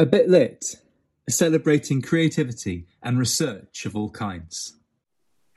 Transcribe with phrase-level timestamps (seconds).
[0.00, 0.76] A Bit Lit,
[1.28, 4.76] celebrating creativity and research of all kinds.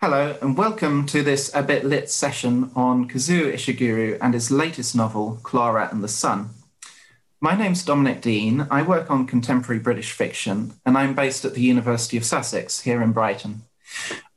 [0.01, 4.95] Hello, and welcome to this A Bit Lit session on Kazuo Ishiguro and his latest
[4.95, 6.49] novel, Klara and the Sun.
[7.39, 8.65] My name's Dominic Dean.
[8.71, 13.03] I work on contemporary British fiction, and I'm based at the University of Sussex here
[13.03, 13.61] in Brighton.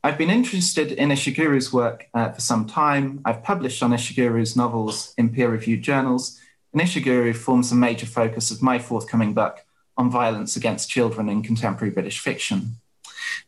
[0.02, 3.22] I've been interested in Ishiguro's work uh, for some time.
[3.24, 6.38] I've published on Ishiguro's novels in peer reviewed journals,
[6.74, 9.63] and Ishiguro forms a major focus of my forthcoming book,
[9.96, 12.76] on violence against children in contemporary British fiction.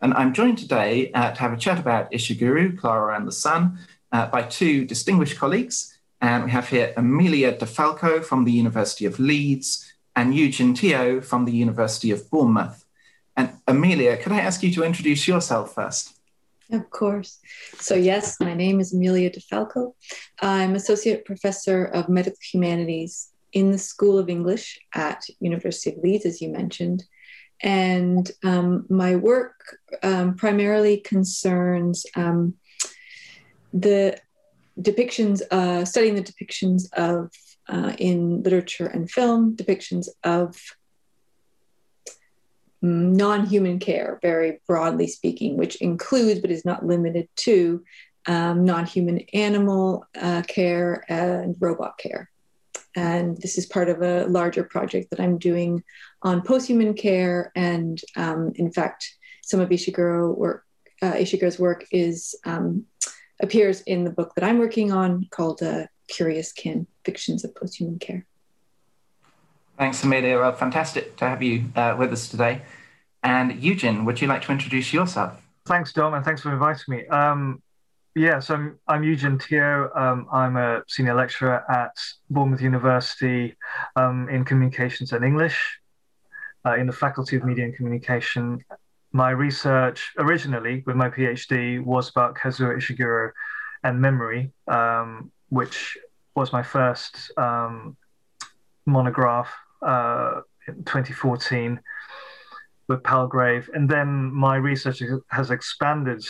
[0.00, 3.78] And I'm joined today uh, to have a chat about Ishiguro, Klara and the Sun,
[4.12, 5.98] uh, by two distinguished colleagues.
[6.20, 11.44] And we have here Amelia DeFalco from the University of Leeds and Eugen Teo from
[11.44, 12.84] the University of Bournemouth.
[13.36, 16.14] And Amelia, could I ask you to introduce yourself first?
[16.72, 17.38] Of course.
[17.78, 19.94] So, yes, my name is Amelia DeFalco.
[20.40, 26.26] I'm Associate Professor of Medical Humanities in the School of English at University of Leeds,
[26.26, 27.04] as you mentioned.
[27.62, 32.54] And um, my work um, primarily concerns um,
[33.72, 34.18] the
[34.80, 37.30] depictions, uh, studying the depictions of,
[37.68, 40.56] uh, in literature and film, depictions of
[42.84, 47.82] mm, non human care, very broadly speaking, which includes but is not limited to
[48.26, 52.30] um, non human animal uh, care and robot care.
[52.96, 55.84] And this is part of a larger project that I'm doing
[56.22, 57.52] on posthuman care.
[57.54, 60.64] And um, in fact, some of Ishiguro work,
[61.02, 62.86] uh, Ishiguro's work is um,
[63.40, 68.00] appears in the book that I'm working on called uh, Curious Kin: Fictions of Posthuman
[68.00, 68.26] Care.
[69.78, 70.38] Thanks, Amelia.
[70.38, 72.62] Well, fantastic to have you uh, with us today.
[73.22, 75.46] And Eugen, would you like to introduce yourself?
[75.66, 77.06] Thanks, Dom, and thanks for inviting me.
[77.08, 77.62] Um,
[78.16, 79.90] Yes, I'm, I'm Eugen Teo.
[79.94, 81.94] Um, I'm a senior lecturer at
[82.30, 83.54] Bournemouth University
[83.94, 85.78] um, in communications and English
[86.64, 88.64] uh, in the Faculty of Media and Communication.
[89.12, 93.32] My research originally with my PhD was about Kazuo Ishiguro
[93.84, 95.98] and memory, um, which
[96.34, 97.98] was my first um,
[98.86, 101.78] monograph uh, in 2014
[102.88, 103.68] with Palgrave.
[103.74, 106.24] And then my research has expanded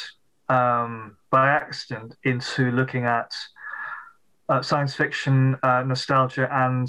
[0.49, 3.35] um, by accident into looking at
[4.49, 6.89] uh, science fiction, uh, nostalgia, and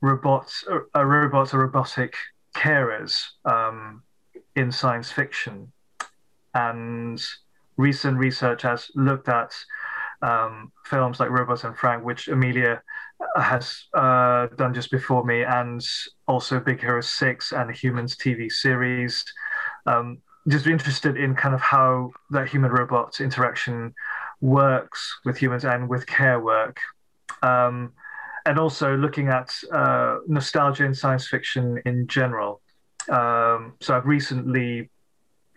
[0.00, 2.14] robots, uh, robots or robotic
[2.54, 4.02] carers um,
[4.54, 5.72] in science fiction.
[6.54, 7.22] And
[7.76, 9.52] recent research has looked at
[10.22, 12.82] um, films like Robots and Frank, which Amelia
[13.36, 15.84] has uh, done just before me, and
[16.26, 19.24] also Big Hero 6 and the Humans TV series.
[19.86, 23.94] Um, just interested in kind of how that human robot interaction
[24.40, 26.80] works with humans and with care work.
[27.42, 27.92] Um,
[28.44, 32.60] and also looking at uh, nostalgia in science fiction in general.
[33.10, 34.88] Um, so I've recently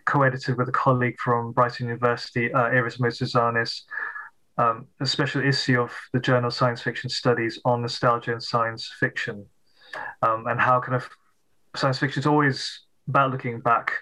[0.06, 3.82] co-edited with a colleague from Brighton University, uh, Iris Motzozanis,
[4.58, 9.46] um, a special issue of the journal Science Fiction Studies on nostalgia in science fiction,
[10.22, 11.08] um, and how kind of
[11.76, 13.92] science fiction is always about looking back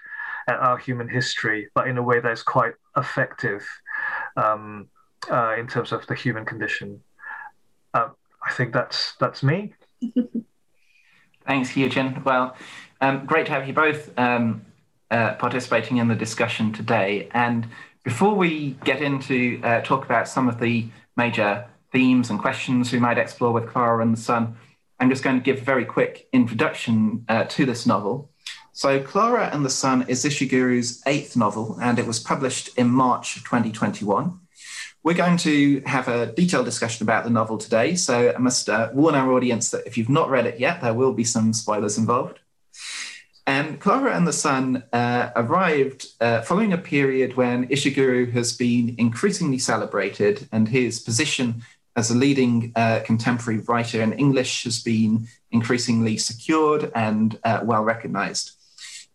[0.49, 3.63] at our human history, but in a way that's quite effective
[4.35, 4.87] um,
[5.29, 7.01] uh, in terms of the human condition.
[7.93, 8.09] Uh,
[8.43, 9.73] I think that's that's me.
[11.45, 12.23] Thanks, Eugen.
[12.23, 12.55] Well,
[13.01, 14.65] um, great to have you both um,
[15.11, 17.29] uh, participating in the discussion today.
[17.33, 17.67] And
[18.03, 22.99] before we get into uh, talk about some of the major themes and questions we
[22.99, 24.55] might explore with Klara and the Sun,
[24.99, 28.29] I'm just going to give a very quick introduction uh, to this novel.
[28.79, 33.43] So, Klara and the Sun is Ishiguro's eighth novel, and it was published in March
[33.43, 34.39] 2021.
[35.03, 38.89] We're going to have a detailed discussion about the novel today, so I must uh,
[38.93, 41.97] warn our audience that if you've not read it yet, there will be some spoilers
[41.97, 42.39] involved.
[43.45, 48.95] And Klara and the Sun uh, arrived uh, following a period when Ishiguro has been
[48.97, 51.63] increasingly celebrated, and his position
[51.97, 57.83] as a leading uh, contemporary writer in English has been increasingly secured and uh, well
[57.83, 58.53] recognized.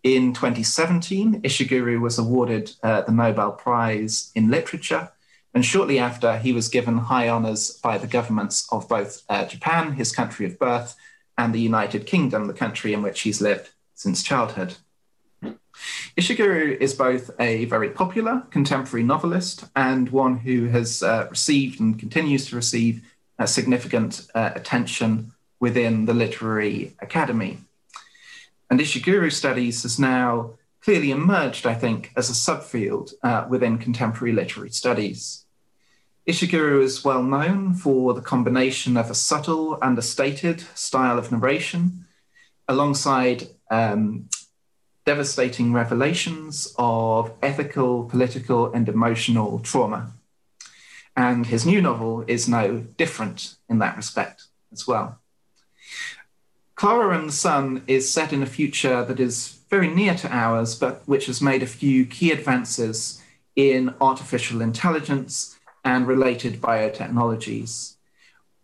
[0.05, 5.11] In 2017, Ishiguro was awarded uh, the Nobel Prize in Literature,
[5.55, 9.93] and shortly after, he was given high honors by the governments of both uh, Japan,
[9.93, 10.95] his country of birth,
[11.39, 14.75] and the United Kingdom, the country in which he's lived since childhood.
[16.19, 21.99] Ishiguro is both a very popular contemporary novelist and one who has uh, received and
[21.99, 23.03] continues to receive
[23.39, 27.59] uh, significant uh, attention within the literary academy.
[28.75, 34.32] And Ishiguro studies has now clearly emerged, I think, as a subfield uh, within contemporary
[34.32, 35.44] literary studies.
[36.29, 42.05] Ishiguro is well known for the combination of a subtle, understated style of narration
[42.67, 44.29] alongside um,
[45.06, 50.11] devastating revelations of ethical, political, and emotional trauma.
[51.17, 55.20] And his new novel is no different in that respect as well.
[56.76, 60.75] Klara and the Sun is set in a future that is very near to ours,
[60.75, 63.23] but which has made a few key advances
[63.55, 67.94] in artificial intelligence and related biotechnologies.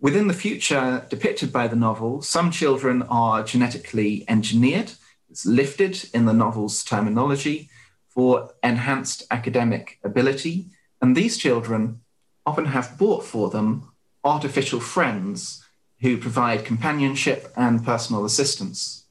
[0.01, 4.93] Within the future depicted by the novel, some children are genetically engineered,
[5.29, 7.69] it's lifted in the novel's terminology,
[8.09, 10.67] for enhanced academic ability.
[11.01, 12.01] And these children
[12.45, 13.93] often have bought for them
[14.25, 15.60] artificial friends
[16.01, 19.05] who provide companionship and personal assistance.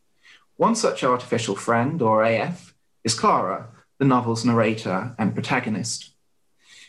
[0.58, 6.12] One such artificial friend, or AF, is Klara, the novel's narrator and protagonist.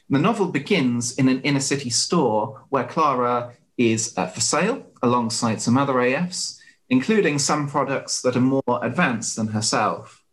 [0.09, 5.63] The novel begins in an inner city store where Klara is uh, for sale alongside
[5.63, 6.59] some other AFs,
[6.89, 10.25] including some products that are more advanced than herself.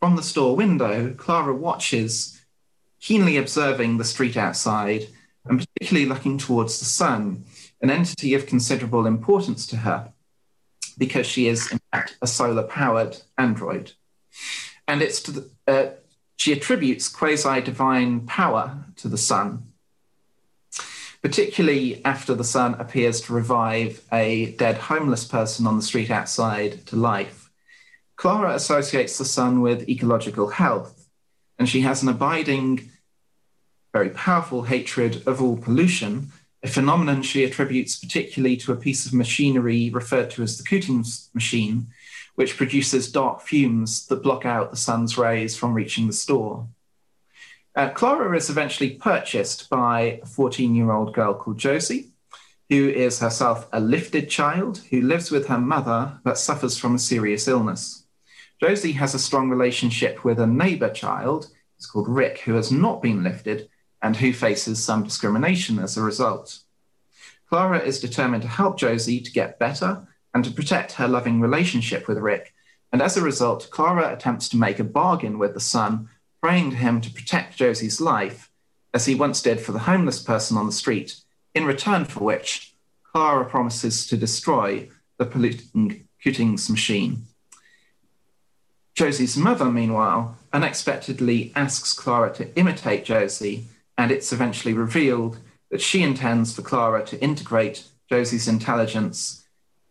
[0.00, 2.40] From the store window, Klara watches,
[3.00, 5.06] keenly observing the street outside
[5.44, 7.44] and particularly looking towards the sun,
[7.80, 10.12] an entity of considerable importance to her
[10.98, 13.92] because she is, in fact, a solar powered android.
[14.88, 15.90] And it's to the, uh,
[16.36, 19.72] she attributes quasi divine power to the sun,
[21.22, 26.86] particularly after the sun appears to revive a dead homeless person on the street outside
[26.86, 27.50] to life.
[28.16, 31.08] Klara associates the sun with ecological health,
[31.58, 32.90] and she has an abiding,
[33.92, 36.32] very powerful hatred of all pollution
[36.66, 41.30] a phenomenon she attributes particularly to a piece of machinery referred to as the Cooting's
[41.32, 41.86] machine,
[42.34, 46.66] which produces dark fumes that block out the sun's rays from reaching the store.
[47.76, 52.10] Uh, Klara is eventually purchased by a 14 year old girl called Josie,
[52.68, 56.98] who is herself a lifted child who lives with her mother but suffers from a
[56.98, 58.06] serious illness.
[58.60, 63.02] Josie has a strong relationship with a neighbor child, it's called Rick, who has not
[63.02, 63.68] been lifted
[64.02, 66.60] and who faces some discrimination as a result.
[67.50, 72.08] Klara is determined to help Josie to get better and to protect her loving relationship
[72.08, 72.52] with Rick.
[72.92, 76.08] And as a result, Klara attempts to make a bargain with the sun,
[76.42, 78.50] praying to him to protect Josie's life,
[78.92, 81.16] as he once did for the homeless person on the street,
[81.54, 82.74] in return for which
[83.14, 84.88] Klara promises to destroy
[85.18, 87.26] the polluting Cooting's machine.
[88.94, 95.38] Josie's mother, meanwhile, unexpectedly asks Klara to imitate Josie and it's eventually revealed
[95.70, 99.44] that she intends for Klara to integrate Josie's intelligence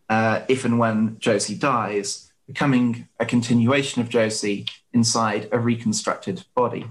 [0.08, 6.86] uh, if and when Josie dies, becoming a continuation of Josie inside a reconstructed body.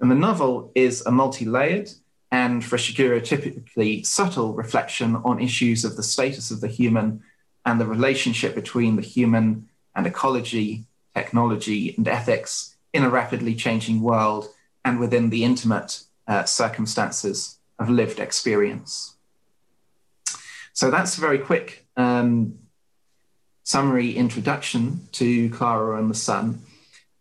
[0.00, 1.90] And the novel is a multi layered
[2.30, 7.22] and, for Ishiguro, typically subtle reflection on issues of the status of the human
[7.64, 10.84] and the relationship between the human and ecology,
[11.14, 14.48] technology, and ethics in a rapidly changing world
[14.84, 19.14] and within the intimate uh, circumstances of lived experience.
[20.72, 22.58] So that's a very quick um,
[23.62, 26.60] summary introduction to Klara and the Sun.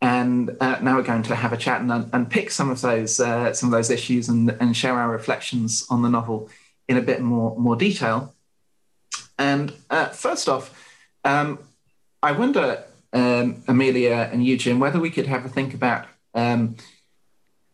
[0.01, 3.53] And uh, now we're going to have a chat and, pick some of those uh,
[3.53, 6.49] some of those issues and, and share our reflections on the novel
[6.89, 8.33] in a bit more more detail.
[9.39, 10.73] And uh, first off,
[11.23, 11.59] um,
[12.21, 12.83] I wonder,
[13.13, 16.75] um, Amelia and Eugen, whether we could have a think about um,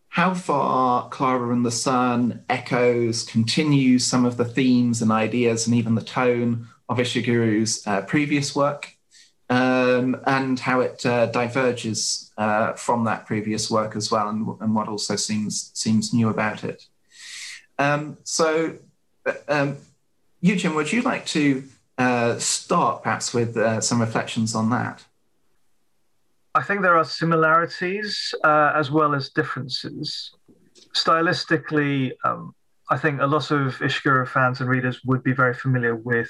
[0.09, 5.75] how far Klara and the Sun echoes, continues some of the themes and ideas and
[5.75, 8.95] even the tone of Ishiguro's uh, previous work,
[9.49, 14.75] um, and how it uh, diverges uh, from that previous work as well, and, and,
[14.75, 16.85] what also seems seems new about it.
[17.77, 18.75] Um, so,
[19.47, 19.77] um,
[20.41, 21.63] Eugen, would you like to
[21.97, 25.03] uh, start perhaps with uh, some reflections on that?
[26.55, 30.31] I think there are similarities uh, as well as differences.
[30.95, 32.55] Stylistically, um,
[32.89, 36.29] I think a lot of Ishiguro fans and readers would be very familiar with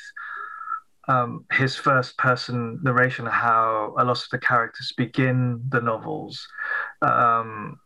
[1.08, 6.48] um, his first person narration, how a lot of the characters begin the novels.
[7.02, 7.80] Um,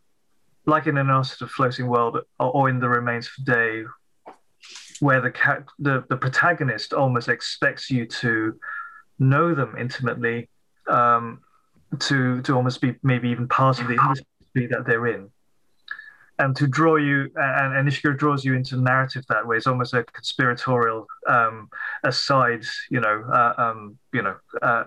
[0.66, 3.84] like in An Uncharted Floating World or, in The Remains of the Day,
[5.00, 8.58] where the, the, the protagonist almost expects you to
[9.18, 10.48] know them intimately
[10.88, 11.40] um,
[11.98, 15.30] to to almost be maybe even part of the industry that they're in
[16.38, 19.56] and to draw you and, and Ishiguro draws you into narrative that way.
[19.56, 21.68] It's almost a conspiratorial um,
[22.02, 22.64] aside.
[22.90, 24.84] You know, uh, um, you know, uh,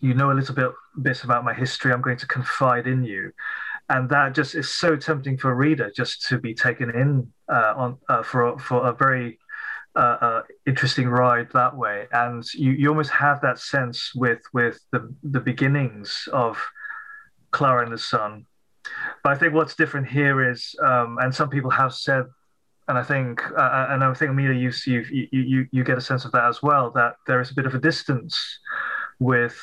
[0.00, 1.92] you know a little bit bit about my history.
[1.92, 3.32] I'm going to confide in you,
[3.88, 7.74] and that just is so tempting for a reader just to be taken in uh,
[7.76, 9.38] on uh, for for a very
[9.96, 15.12] uh, interesting ride that way, and you, you almost have that sense with with the
[15.22, 16.58] the beginnings of
[17.52, 18.46] Klara and the Sun.
[19.22, 22.24] But I think what's different here is, um, and some people have said,
[22.88, 26.00] and I think, uh, uh and I think Amelia, you, you you you get a
[26.00, 28.38] sense of that as well, that there is a bit of a distance
[29.18, 29.60] with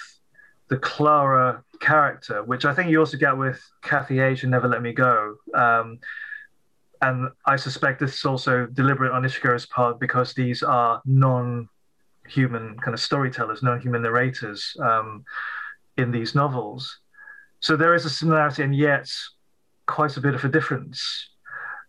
[0.69, 4.81] the Klara character, which I think you also get with Kathy H and Never Let
[4.81, 5.35] Me Go.
[5.53, 5.99] Um,
[7.01, 12.93] and I suspect this is also deliberate on Ishiguro's part because these are non-human kind
[12.93, 15.23] of storytellers, non-human narrators um,
[15.97, 16.99] in these novels.
[17.59, 19.09] So there is a similarity and yet
[19.85, 21.29] quite a bit of a difference.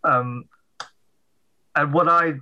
[0.05, 0.45] Um,
[1.75, 2.35] and what I,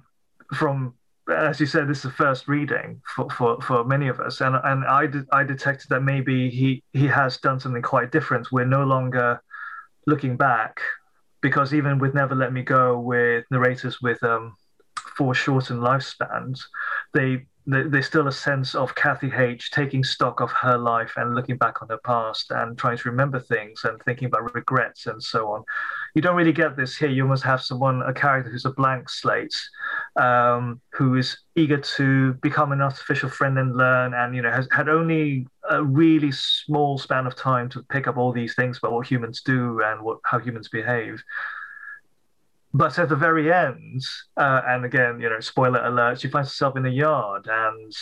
[0.54, 0.94] from
[1.28, 4.56] as you said, this is the first reading for, for, for many of us, and
[4.62, 8.52] and I did, I detected that maybe he he has done something quite different.
[8.52, 9.42] We're no longer
[10.06, 10.80] looking back
[11.47, 14.57] because even with Never Let Me Go, with narrators with um,
[15.17, 16.59] foreshortened lifespans,
[17.15, 21.57] they there's still a sense of Kathy H taking stock of her life and looking
[21.57, 25.53] back on her past and trying to remember things and thinking about regrets and so
[25.53, 25.62] on.
[26.16, 27.11] You don't really get this here.
[27.11, 29.54] You almost have someone, a character who's a blank slate,
[30.16, 34.66] um, who is eager to become an artificial friend and learn, and you know has
[34.73, 38.92] had only a really small span of time to pick up all these things about
[38.92, 41.23] what humans do and what how humans behave.
[42.73, 44.00] But at the very end,
[44.38, 47.92] uh, and again, you know, spoiler alert, she finds herself in a yard and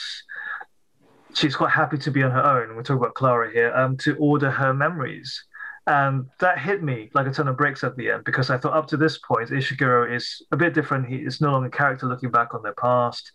[1.34, 2.76] she's quite happy to be on her own.
[2.76, 5.44] We're talking about Klara here, um, to order her memories.
[5.86, 8.72] And that hit me like a ton of bricks at the end because I thought
[8.72, 11.06] up to this point, Ishiguro is a bit different.
[11.06, 13.30] He is no longer a character looking back on their past.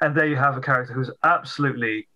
[0.00, 2.06] And there you have a character who's absolutely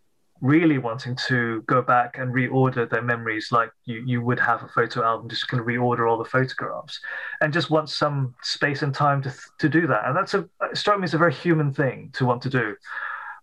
[0.40, 4.68] really wanting to go back and reorder their memories like you, you would have a
[4.68, 7.00] photo album, just kind of reorder all the photographs
[7.40, 10.04] and just want some space and time to, to do that.
[10.04, 12.76] And that's a, it struck me as a very human thing to want to do.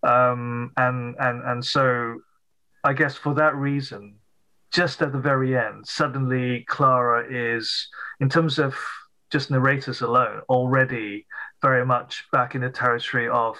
[0.03, 2.19] Um, and, and, and so
[2.83, 4.18] I guess for that reason,
[4.71, 7.87] just at the very end, suddenly Klara is,
[8.19, 8.75] in terms of
[9.31, 11.25] just narrators alone, already
[11.61, 13.57] very much back in the territory of,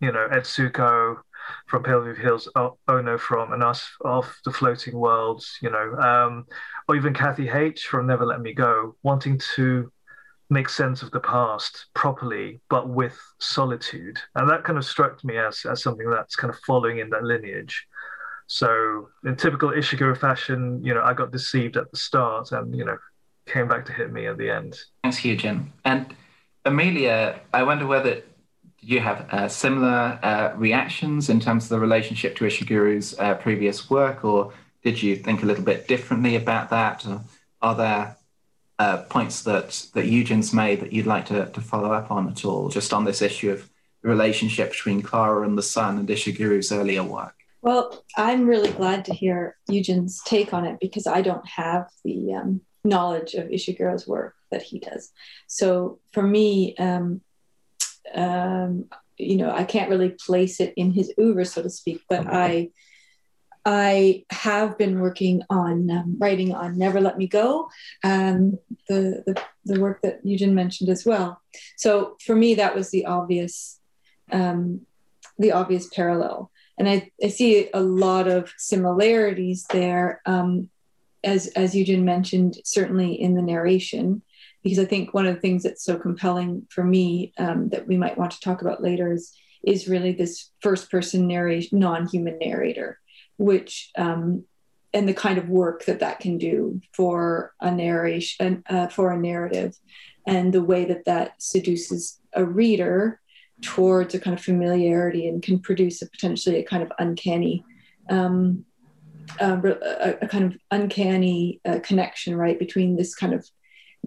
[0.00, 1.18] you know, Etsuko,
[1.66, 2.48] from Pale Hills,
[2.88, 6.46] Ono from An Artist of the Floating Worlds, you know, um,
[6.88, 9.90] or even Kathy H from Never Let Me Go, wanting to
[10.50, 15.36] make sense of the past properly, but with solitude, and that kind of struck me
[15.36, 17.86] as as something that's kind of following in that lineage.
[18.48, 22.84] So, in typical Ishiguro fashion, you know, I got deceived at the start, and you
[22.84, 22.96] know,
[23.46, 24.78] came back to hit me at the end.
[25.02, 25.70] Thanks, Eugen.
[25.84, 26.14] And
[26.64, 28.22] Amelia, I wonder whether
[28.80, 33.90] you have uh, similar uh, reactions in terms of the relationship to Ishiguro's uh, previous
[33.90, 37.06] work, or did you think a little bit differently about that?
[37.06, 37.20] Or
[37.60, 38.16] are there
[38.78, 42.46] uh, points that, that Eugen's made that you'd like to, to follow up on at
[42.46, 43.68] all, just on this issue of
[44.02, 47.34] the relationship between Klara and the Sun and Ishiguro's earlier work?
[47.68, 52.32] Well, I'm really glad to hear Eugen's take on it because I don't have the
[52.32, 55.12] um, knowledge of Ishiguro's work that he does.
[55.48, 57.20] So for me, um,
[58.14, 58.86] um,
[59.18, 62.70] you know, I can't really place it in his oeuvre, so to speak, but I
[63.66, 67.68] I have been working on um, writing on Never Let Me Go,
[68.02, 68.58] um,
[68.88, 71.42] the, the, the work that Eugen mentioned as well.
[71.76, 73.78] So for me, that was the obvious
[74.32, 74.86] um,
[75.38, 80.22] the obvious parallel, and I, I see a lot of similarities there.
[80.24, 80.70] Um,
[81.24, 84.22] as as Eugen mentioned, certainly in the narration,
[84.62, 87.96] because I think one of the things that's so compelling for me um, that we
[87.96, 93.00] might want to talk about later is is really this first person narration, non-human narrator,
[93.36, 94.44] which um,
[94.94, 99.18] and the kind of work that that can do for a narration uh, for a
[99.18, 99.76] narrative,
[100.26, 103.20] and the way that that seduces a reader
[103.62, 107.64] towards a kind of familiarity and can produce a potentially a kind of uncanny
[108.10, 108.64] um,
[109.40, 113.46] uh, a, a, kind of uncanny uh, connection right between this kind of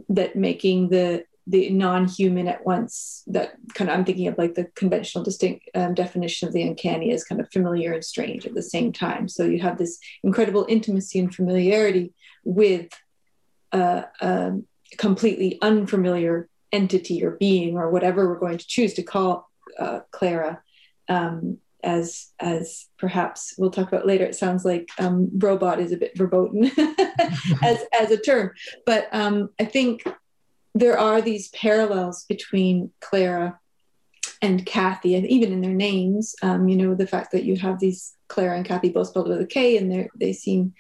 [0.10, 4.66] that making the the non-human at once that kind of i'm thinking of like the
[4.76, 8.62] conventional distinct um, definition of the uncanny as kind of familiar and strange at the
[8.62, 9.28] same time.
[9.28, 12.90] So you have this incredible intimacy and familiarity with
[13.72, 14.54] uh, a
[14.98, 19.50] completely unfamiliar entity or being or whatever we're going to choose to call
[19.80, 20.60] uh, Klara
[21.10, 24.26] um, as as perhaps we'll talk about later.
[24.26, 26.66] It sounds like um, robot is a bit verboten
[27.64, 28.52] as as a term,
[28.86, 30.04] but um, I think
[30.74, 33.58] there are these parallels between Klara
[34.42, 36.36] and Kathy, and even in their names.
[36.42, 39.42] Um, you know, the fact that you have these Klara and Kathy both spelled with
[39.42, 40.74] a K, and they they seem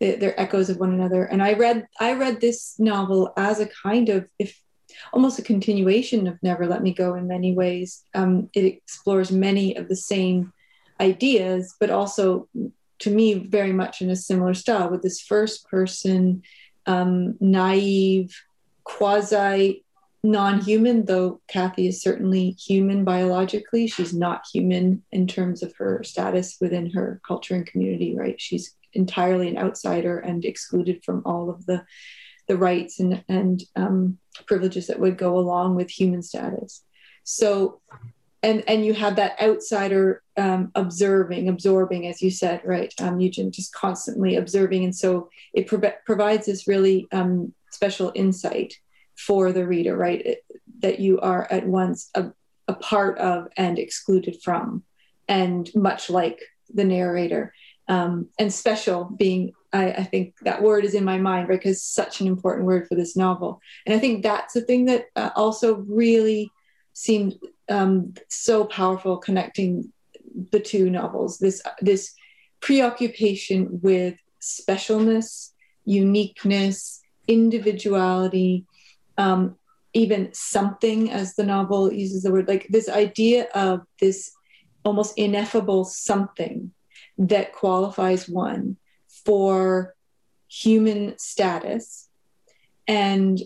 [0.00, 1.24] they're echoes of one another.
[1.24, 4.60] And I read I read this novel as a kind of if
[5.12, 8.04] almost a continuation of Never Let Me Go in many ways.
[8.14, 10.52] Um, it explores many of the same
[11.00, 12.48] ideas, but also,
[13.00, 16.42] to me, very much in a similar style with this first person,
[16.86, 18.34] um, naive,
[18.84, 19.84] quasi
[20.22, 23.86] non human, though Kathy is certainly human biologically.
[23.86, 28.40] She's not human in terms of her status within her culture and community, right?
[28.40, 31.84] She's entirely an outsider and excluded from all of the
[32.48, 36.82] the rights and and um, privileges that would go along with human status.
[37.24, 37.80] So,
[38.42, 43.50] and and you have that outsider um, observing, absorbing, as you said, right, um, Eugen,
[43.50, 48.74] just constantly observing, and so it pro- provides this really um, special insight
[49.16, 50.44] for the reader, right, it,
[50.80, 52.26] that you are at once a,
[52.68, 54.82] a part of and excluded from,
[55.26, 56.38] and much like
[56.72, 57.52] the narrator
[57.88, 61.58] um, and special being I, I, think that word is in my mind right?
[61.58, 63.60] Because such an important word for this novel.
[63.84, 66.50] And i think that's the thing that uh, also really
[66.92, 67.34] seemed
[67.68, 69.92] um, so powerful connecting
[70.52, 71.38] the two novels.
[71.38, 72.14] This this
[72.60, 75.50] preoccupation with specialness
[75.84, 78.64] uniqueness individuality
[79.18, 79.56] um,
[79.92, 84.30] even something as the novel uses the word like this idea of this
[84.84, 86.70] almost ineffable something
[87.18, 88.76] that qualifies one
[89.26, 89.94] for
[90.48, 92.08] human status
[92.88, 93.42] and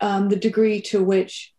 [0.00, 1.52] um, the degree to which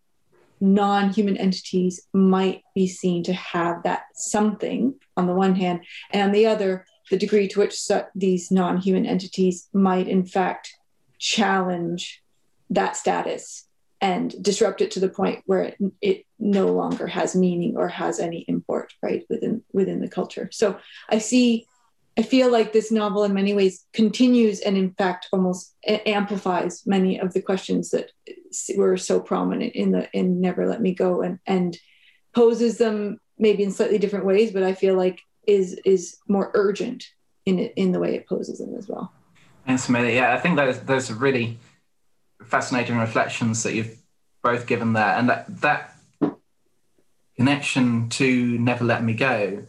[0.61, 6.23] non human entities might be seen to have that something on the one hand, and
[6.23, 7.77] on the other, the degree to which
[8.15, 10.73] these non human entities might, in fact,
[11.19, 12.23] challenge
[12.69, 13.67] that status
[14.01, 18.19] and disrupt it to the point where it, it no longer has meaning or has
[18.19, 20.49] any import right within within the culture.
[20.51, 20.77] So
[21.09, 21.67] i see
[22.17, 27.19] i feel like this novel in many ways continues and in fact almost amplifies many
[27.19, 28.11] of the questions that
[28.77, 31.77] were so prominent in the in never let me go and and
[32.33, 37.05] poses them maybe in slightly different ways but i feel like is is more urgent
[37.45, 39.11] in in the way it poses them as well
[39.65, 40.13] thanks Amelia.
[40.13, 41.57] yeah i think those those are really
[42.43, 43.97] fascinating reflections that you've
[44.45, 45.95] both given there, and that that
[47.35, 49.63] connection to Never Let Me Go,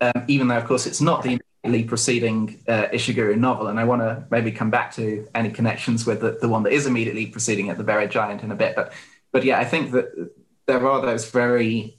[0.00, 4.02] um, even though of course it's not the preceding uh, Ishiguro novel, and I want
[4.02, 7.66] to maybe come back to any connections with the, the one that is immediately preceding
[7.66, 8.74] it, The Buried Giant, in a bit.
[8.74, 8.92] But
[9.32, 10.30] but yeah, I think that
[10.66, 11.98] there are those very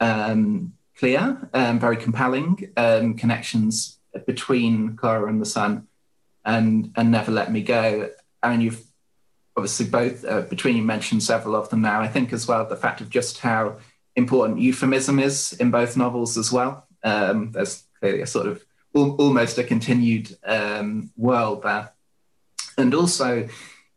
[0.00, 5.86] um, clear, um, very compelling um, connections between Klara and the Sun
[6.44, 8.10] and and Never Let Me Go.
[8.42, 8.84] I mean, you've
[9.56, 12.00] obviously both uh, between you mentioned several of them now.
[12.00, 13.76] I think as well the fact of just how
[14.16, 16.86] important euphemism is in both novels as well.
[17.02, 18.64] Um, there's clearly a sort of
[18.94, 21.92] al- almost a continued um, world there,
[22.76, 23.48] and also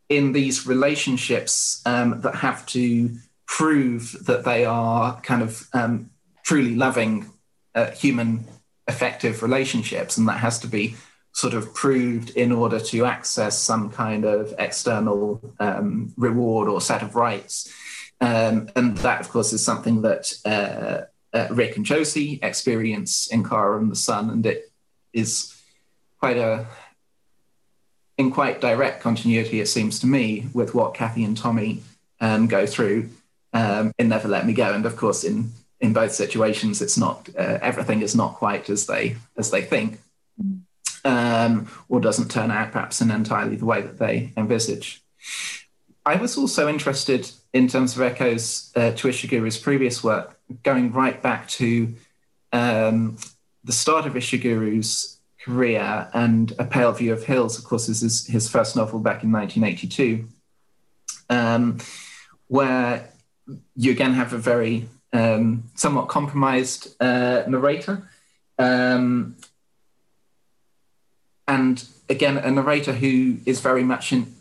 [0.08, 6.10] in these relationships um, that have to prove that they are kind of um,
[6.44, 7.30] truly loving
[7.74, 8.44] uh, human
[8.86, 10.96] effective relationships, and that has to be
[11.32, 17.02] sort of proved in order to access some kind of external um, reward or set
[17.02, 17.72] of rights.
[18.20, 21.02] Um, and that, of course, is something that uh,
[21.36, 24.67] uh, Rick and Josie experience in Klara and the Sun, and it
[25.18, 25.54] is
[26.20, 26.66] quite a
[28.18, 31.82] in quite direct continuity, it seems to me, with what Kathy and Tommy
[32.20, 33.08] um, go through
[33.52, 34.74] um, in Never Let Me Go.
[34.74, 38.86] And of course, in in both situations, it's not uh, everything is not quite as
[38.86, 40.00] they as they think.
[41.04, 45.00] Um, or doesn't turn out perhaps in entirely the way that they envisage.
[46.04, 51.22] I was also interested in terms of echoes uh, to Ishiguro's previous work, going right
[51.22, 51.94] back to
[52.52, 53.16] um,
[53.64, 58.26] the start of Ishiguro's career and A Pale View of Hills, of course, is his,
[58.26, 60.28] his first novel back in 1982,
[61.30, 61.78] um,
[62.48, 63.10] where
[63.76, 68.08] you again have a very um, somewhat compromised uh, narrator.
[68.58, 69.36] Um,
[71.46, 74.34] and again, a narrator who is very much in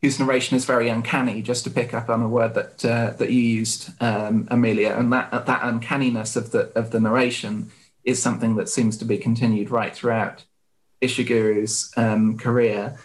[0.00, 1.42] whose narration is very uncanny.
[1.42, 5.12] Just to pick up on a word that uh, that you used, um, Amelia, and
[5.12, 7.70] that that uncanniness of the of the narration
[8.04, 10.44] is something that seems to be continued right throughout
[11.00, 12.98] Ishiguro's um, career,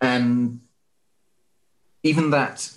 [0.00, 0.60] and
[2.02, 2.70] even that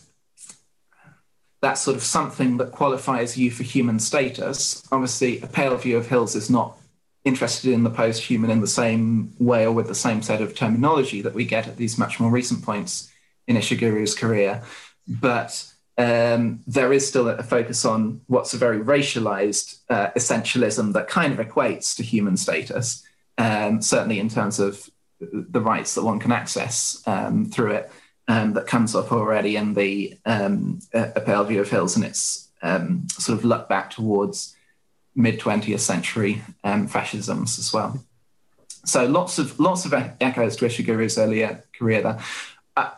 [1.62, 4.84] that sort of something that qualifies you for human status.
[4.92, 6.78] Obviously, a pale view of hills is not
[7.24, 11.22] interested in the post-human in the same way or with the same set of terminology
[11.22, 13.10] that we get at these much more recent points
[13.48, 14.62] in Ishiguro's career.
[15.08, 21.08] But um, there is still a focus on what's a very racialized uh, essentialism that
[21.08, 23.04] kind of equates to human status,
[23.38, 27.92] um, certainly in terms of the rights that one can access um, through it.
[28.28, 32.50] um, that comes up already in the um, A Pale View of Hills and its
[32.62, 34.56] um, sort of look back towards
[35.16, 38.04] mid 20th century um, fascisms as well.
[38.86, 42.20] So lots of lots of echoes to Ishiguro's earlier career there.
[42.76, 42.92] Uh,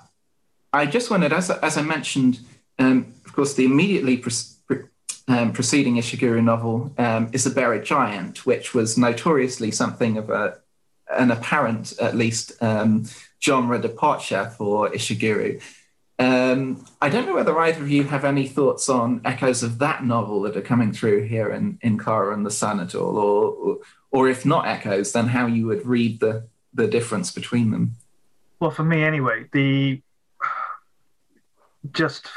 [0.73, 2.39] I just wondered, as, as I mentioned,
[2.79, 4.83] um, of course, the immediately pre-
[5.27, 10.59] um, preceding Ishiguro novel um, is The Buried Giant, which was notoriously something of a,
[11.09, 13.05] an apparent, at least, um,
[13.43, 15.61] genre departure for Ishiguro.
[16.17, 20.05] Um, I don't know whether either of you have any thoughts on echoes of that
[20.05, 23.77] novel that are coming through here in, in Klara and the Sun at all, or,
[24.11, 27.95] or if not echoes, then how you would read the, the difference between them.
[28.59, 30.01] Well, for me anyway, the
[31.91, 32.27] just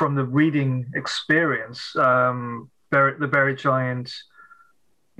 [0.00, 4.10] from the reading experience, um, the Buried Giant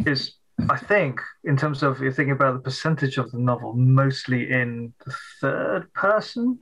[0.06, 0.36] is,
[0.70, 4.94] I think, in terms of you're thinking about the percentage of the novel, mostly in
[5.04, 6.58] the third person.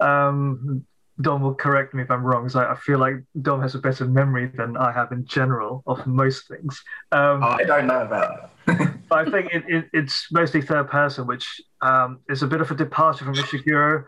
[0.00, 0.86] Um,
[1.20, 3.80] Dom will correct me if I'm wrong, because I, I, feel like Dom has a
[3.80, 6.84] better memory than I have in general of most things.
[7.10, 8.94] Um, I don't know about that.
[9.10, 12.76] I think it, it, it's mostly third person, which um, is a bit of a
[12.76, 14.04] departure from Ishiguro.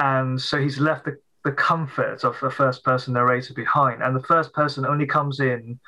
[0.00, 4.02] And so he's left the, the comfort of a first person narrator behind.
[4.02, 5.78] And the first person only comes in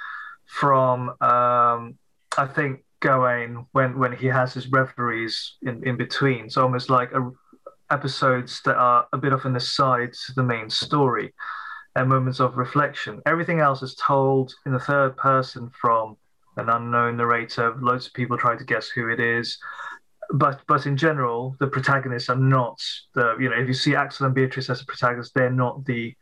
[0.47, 1.99] from, um,
[2.39, 6.51] I think, Gawain when, when he has his reveries in, in between.
[6.51, 7.31] So almost like a
[7.91, 11.35] episodes that are a bit of an aside to the main story
[11.97, 13.21] and moments of reflection.
[13.27, 16.17] Everything else is told in the third person from
[16.57, 17.75] an unknown narrator.
[17.81, 19.59] Loads of people try to guess who it is.
[20.33, 22.81] But but in general, the protagonists are not
[23.15, 26.15] the you know if you see Axel and Beatrice as the protagonists, they're not the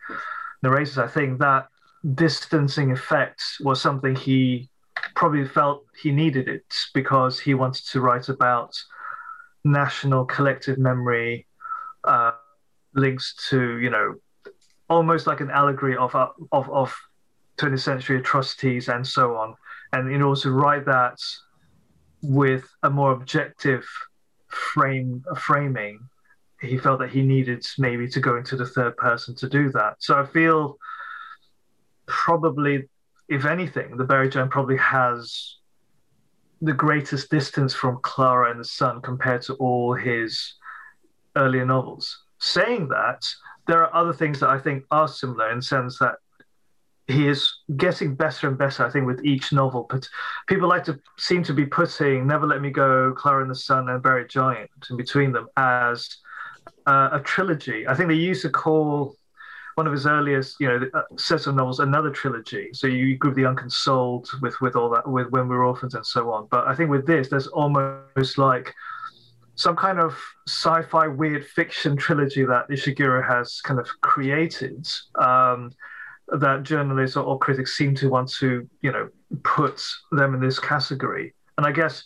[0.62, 0.98] narrators.
[0.98, 1.68] I think that
[2.14, 4.68] distancing effect was something he
[5.14, 8.74] probably felt he needed it because he wanted to write about
[9.64, 11.46] national collective memory
[12.04, 12.32] uh,
[12.94, 14.14] links to you know
[14.88, 16.96] almost like an allegory of uh, of of
[17.58, 19.54] 20th century atrocities and so on,
[19.92, 21.18] and in order to write that
[22.22, 23.86] with a more objective
[24.48, 26.00] frame framing,
[26.60, 29.96] he felt that he needed maybe to go into the third person to do that.
[30.00, 30.78] So I feel
[32.06, 32.88] probably,
[33.28, 35.56] if anything, the Buried Giant probably has
[36.60, 40.54] the greatest distance from Klara and the Sun compared to all his
[41.36, 42.24] earlier novels.
[42.38, 43.22] Saying that,
[43.68, 46.16] there are other things that I think are similar in the sense that
[47.08, 49.86] he is getting better and better, I think, with each novel.
[49.88, 50.06] But
[50.46, 53.88] people like to seem to be putting Never Let Me Go, Klara and the Sun,
[53.88, 56.08] and Buried Giant in between them as
[56.86, 57.88] uh, a trilogy.
[57.88, 59.16] I think they used to call
[59.76, 62.68] one of his earliest, you know, uh, sets of novels another trilogy.
[62.74, 66.30] So you group the Unconsoled with with all that, with When We're Orphans and so
[66.30, 66.46] on.
[66.50, 68.74] But I think with this, there's almost like
[69.54, 70.14] some kind of
[70.46, 74.86] sci-fi weird fiction trilogy that Ishiguro has kind of created
[75.18, 75.72] um,
[76.28, 79.08] that journalists or, or, critics seem to want to, you know,
[79.44, 81.34] put them in this category.
[81.56, 82.04] And I guess,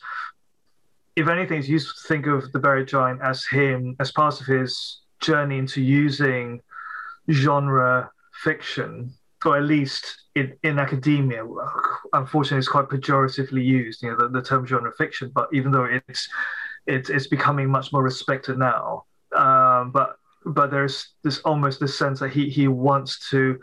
[1.17, 4.47] if anything, it's useful to think of the Buried Giant as him as part of
[4.47, 6.61] his journey into using
[7.31, 8.11] genre
[8.45, 9.13] fiction,
[9.45, 11.45] or at least in, in academia.
[12.13, 15.31] Unfortunately, it's quite pejoratively used, you know, the, the term genre fiction.
[15.35, 16.29] But even though it's
[16.87, 19.05] it's it's becoming much more respected now.
[19.35, 23.59] Um, but but there's this almost this sense that he he wants to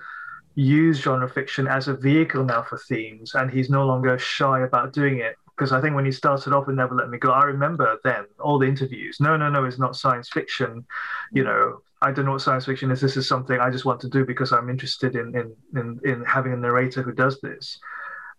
[0.56, 4.94] use genre fiction as a vehicle now for themes, and he's no longer shy about
[4.94, 5.36] doing it.
[5.58, 8.26] Because I think when he started off with Never Let Me Go, I remember then
[8.40, 9.18] all the interviews.
[9.20, 10.86] No, no, no, it's not science fiction.
[11.34, 13.02] You know, I don't know what science fiction is.
[13.02, 16.24] This is something I just want to do because I'm interested in in in, in
[16.24, 17.78] having a narrator who does this.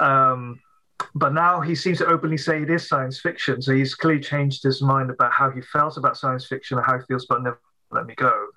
[0.01, 0.61] Um,
[1.15, 3.61] but now he seems to openly say it is science fiction.
[3.61, 6.99] So he's clearly changed his mind about how he felt about science fiction and how
[6.99, 8.49] he feels about Never Let Me Go.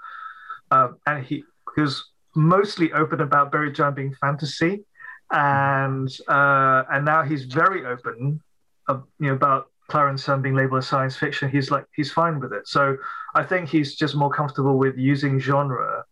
[0.71, 1.43] Um, and he,
[1.77, 4.83] was mostly open about Buried Giant being fantasy,
[5.31, 8.41] and uh, and now he's very open,
[8.87, 11.49] uh, you know, about Clarence Sun being labeled as science fiction.
[11.49, 12.67] He's like he's fine with it.
[12.67, 12.97] So
[13.35, 16.05] I think he's just more comfortable with using genre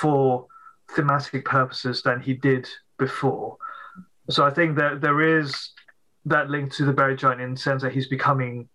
[0.00, 0.46] for
[0.94, 3.56] thematic purposes than he did before.
[4.30, 5.70] So I think that there is
[6.24, 8.68] that link to the Buried Giant in the sense that he's becoming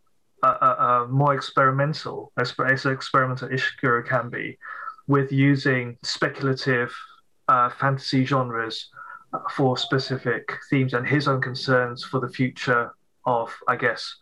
[0.44, 4.58] a, a, a more experimental, as, as experimental Ishiguro can be,
[5.08, 6.94] with using speculative
[7.48, 8.90] uh, fantasy genres
[9.52, 12.92] for specific themes and his own concerns for the future
[13.26, 14.16] of, I guess,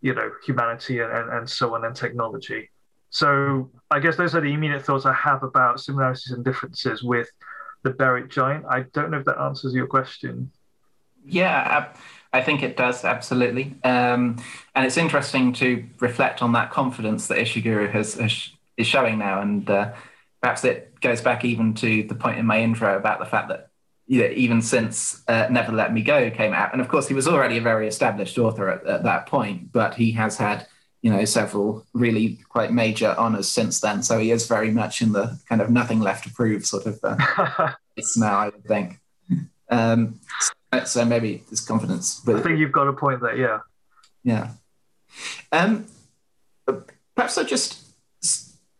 [0.00, 2.70] you know, humanity and, and, and so on and technology.
[3.10, 7.28] So I guess those are the immediate thoughts I have about similarities and differences with
[7.82, 8.64] the Buried Giant.
[8.68, 10.50] I don't know if that answers your question.
[11.24, 11.88] Yeah,
[12.32, 14.36] I think it does absolutely, um,
[14.74, 19.40] and it's interesting to reflect on that confidence that Ishiguro has, has is showing now,
[19.40, 19.92] and uh,
[20.40, 23.70] perhaps it goes back even to the point in my intro about the fact that
[24.06, 27.14] you know, even since uh, Never Let Me Go came out, and of course he
[27.14, 30.66] was already a very established author at, at that point, but he has had
[31.02, 34.02] you know several really quite major honors since then.
[34.02, 37.00] So he is very much in the kind of nothing left to prove sort of
[37.02, 37.16] uh,
[38.16, 39.00] now, I would think.
[39.68, 40.20] Um,
[40.84, 42.22] so maybe this confidence.
[42.24, 43.36] With, I think you've got a point there.
[43.36, 43.60] Yeah.
[44.22, 44.50] Yeah.
[45.50, 45.86] Um,
[47.14, 47.85] perhaps I just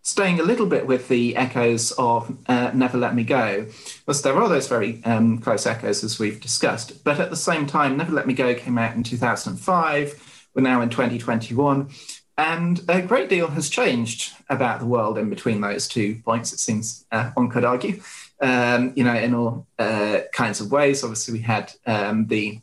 [0.07, 3.67] staying a little bit with the echoes of uh, Never Let Me Go,
[4.07, 7.67] was there are those very um, close echoes as we've discussed, but at the same
[7.67, 10.49] time, Never Let Me Go came out in 2005.
[10.55, 11.91] We're now in 2021,
[12.39, 16.53] and a great deal has changed about the world in between those two points.
[16.53, 18.01] It seems uh, one could argue,
[18.41, 21.03] um, you know, in all uh, kinds of ways.
[21.03, 22.61] Obviously, we had um, the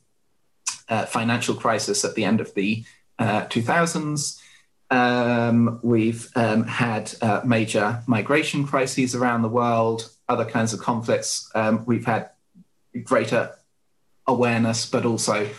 [0.87, 2.85] uh, financial crisis at the end of the
[3.19, 4.39] 2000s.
[4.89, 11.49] Um, we've um, had uh, major migration crises around the world, other kinds of conflicts.
[11.55, 12.29] Um, we've had
[13.03, 13.55] greater
[14.27, 15.49] awareness, but also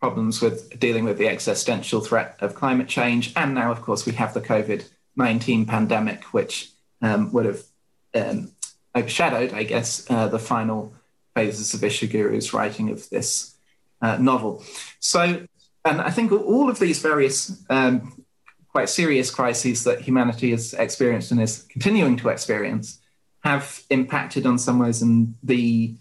[0.00, 3.32] problems with dealing with the existential threat of climate change.
[3.36, 4.84] And now, of course, we have the COVID
[5.16, 6.70] 19 pandemic, which
[7.02, 7.62] um, would have
[8.14, 8.52] um,
[8.94, 10.94] overshadowed, I guess, uh, the final
[11.34, 13.54] phases of Ishiguro's writing of this
[14.00, 14.62] uh, novel.
[15.00, 15.46] So,
[15.84, 18.21] and I think all of these various um,
[18.72, 22.98] quite serious crises that humanity has experienced and is continuing to experience
[23.44, 25.94] have impacted on some ways in the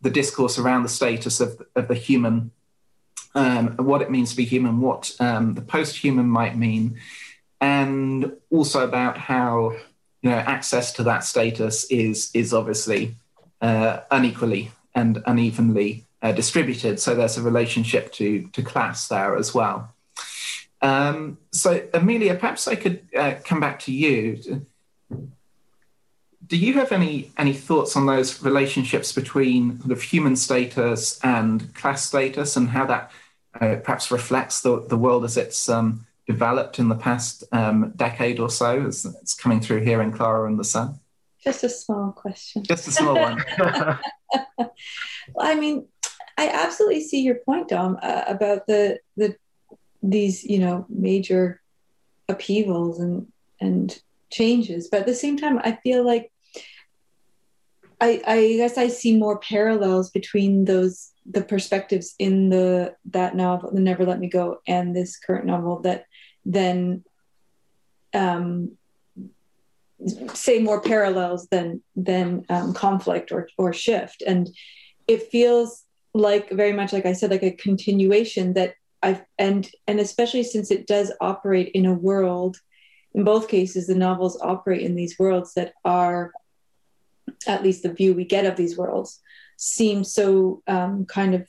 [0.00, 2.50] the discourse around the status of, of the human,
[3.34, 6.98] um, what it means to be human, what um, the post-human might mean,
[7.58, 9.72] and also about how
[10.22, 13.16] you know access to that status is is obviously
[13.60, 17.00] uh, unequally and unevenly uh, distributed.
[17.00, 19.93] So there's a relationship to to class there as well.
[20.84, 24.66] Um, so, Amelia, perhaps I could uh, come back to you.
[26.46, 31.74] Do you have any any thoughts on those relationships between sort of human status and
[31.74, 33.10] class status, and how that
[33.58, 38.38] uh, perhaps reflects the, the world as it's um, developed in the past um, decade
[38.38, 41.00] or so, as it's coming through here in Klara and the Sun?
[41.42, 42.62] Just a small question.
[42.62, 43.42] Just a small one.
[44.58, 44.70] well,
[45.38, 45.86] I mean,
[46.36, 49.34] I absolutely see your point, Dom, uh, about the the
[50.10, 51.60] these you know major
[52.28, 53.26] upheavals and
[53.60, 54.88] and changes.
[54.88, 56.32] But at the same time i feel like
[58.00, 63.70] i i guess i see more parallels between those the perspectives in the that novel
[63.72, 66.06] the never let me go and this current novel that
[66.44, 67.04] then
[68.12, 68.76] um
[70.34, 74.22] say more parallels than than um, conflict or or shift.
[74.26, 74.50] And
[75.06, 75.84] it feels
[76.16, 80.70] like very much like i said like a continuation that I've and and especially since
[80.70, 82.56] it does operate in a world,
[83.12, 86.32] in both cases, the novels operate in these worlds that are,
[87.46, 89.20] at least the view we get of these worlds,
[89.58, 91.46] seem so um, kind of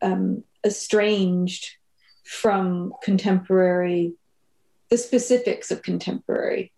[0.00, 1.76] um, estranged
[2.24, 4.14] from contemporary,
[4.88, 6.72] the specifics of contemporary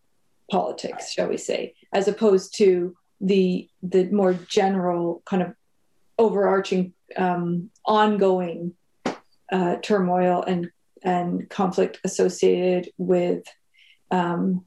[0.50, 5.54] politics, shall we say, as opposed to the the more general kind of
[6.18, 8.74] overarching um, ongoing
[9.52, 10.70] uh, turmoil and
[11.02, 13.44] and conflict associated with
[14.10, 14.64] um,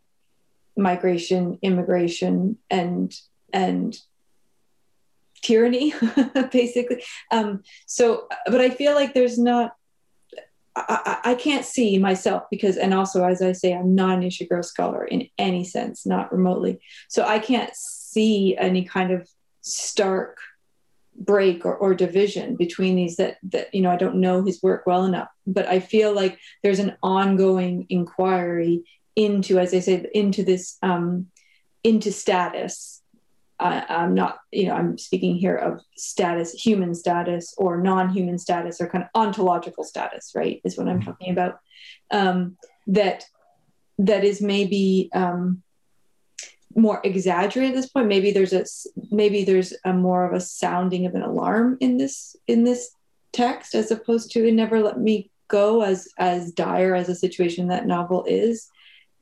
[0.77, 3.13] migration, immigration, and
[3.53, 3.97] and
[5.41, 5.93] tyranny,
[6.51, 7.03] basically.
[7.31, 9.75] Um, so, but I feel like there's not.
[10.73, 14.47] I, I, can't see myself because, and also as I say, I'm not an issue
[14.47, 16.79] Ishiguro scholar in any sense, not remotely.
[17.09, 19.27] So I can't see any kind of
[19.59, 20.37] stark
[21.15, 24.83] break or, or division between these that that you know i don't know his work
[24.85, 28.83] well enough but i feel like there's an ongoing inquiry
[29.15, 31.27] into as i say into this um
[31.83, 33.01] into status
[33.59, 38.79] I, i'm not you know i'm speaking here of status human status or non-human status
[38.79, 41.11] or kind of ontological status right is what i'm mm-hmm.
[41.11, 41.59] talking about
[42.11, 43.25] um that
[43.99, 45.61] that is maybe um
[46.75, 48.07] more exaggerated at this point.
[48.07, 48.65] Maybe there's a
[49.11, 52.91] maybe there's a more of a sounding of an alarm in this in this
[53.33, 57.67] text as opposed to it never let me go as as dire as a situation
[57.67, 58.69] that novel is.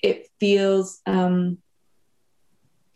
[0.01, 1.57] It feels um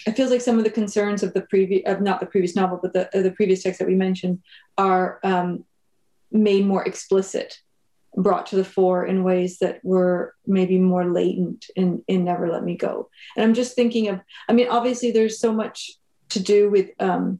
[0.05, 2.79] it feels like some of the concerns of the previous of not the previous novel
[2.81, 4.41] but the the previous text that we mentioned
[4.77, 5.65] are um
[6.31, 7.59] made more explicit
[8.15, 12.63] brought to the fore in ways that were maybe more latent in in Never Let
[12.63, 13.09] Me Go.
[13.35, 15.91] And I'm just thinking of, I mean, obviously there's so much
[16.29, 17.39] to do with um,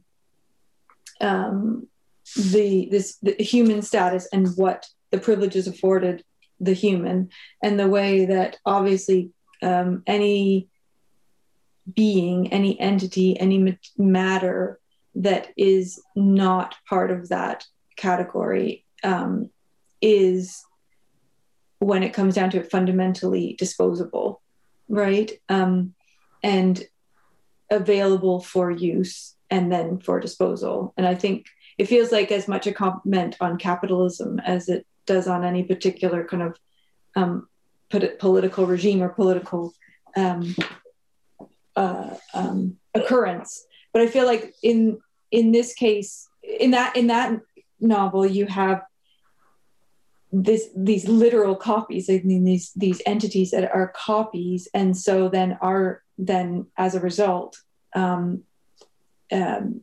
[1.22, 1.88] um,
[2.36, 6.24] the this the human status and what the privileges afforded
[6.60, 7.30] the human,
[7.62, 9.32] and the way that obviously
[9.62, 10.70] um, any
[11.94, 14.80] being, any entity, any matter
[15.16, 19.50] that is not part of that category um,
[20.04, 20.64] is,
[21.80, 24.42] when it comes down to it, fundamentally disposable,
[24.90, 25.32] right?
[25.48, 25.96] Um,
[26.44, 26.84] and
[27.72, 30.94] available for use and then for disposal.
[30.98, 35.28] And I think it feels like as much a comment on capitalism as it does
[35.28, 36.58] on any particular kind of
[37.16, 37.48] um,
[37.90, 39.74] political regime or political
[40.16, 40.56] um,
[41.76, 43.66] uh, um, occurrence.
[43.94, 45.00] But I feel like in
[45.32, 47.40] in this case, in that in that
[47.80, 48.82] novel, you have
[50.34, 52.10] this these literal copies.
[52.10, 57.00] I mean, these these entities that are copies, and so then are then as a
[57.00, 57.58] result
[57.96, 58.44] um,
[59.32, 59.82] um,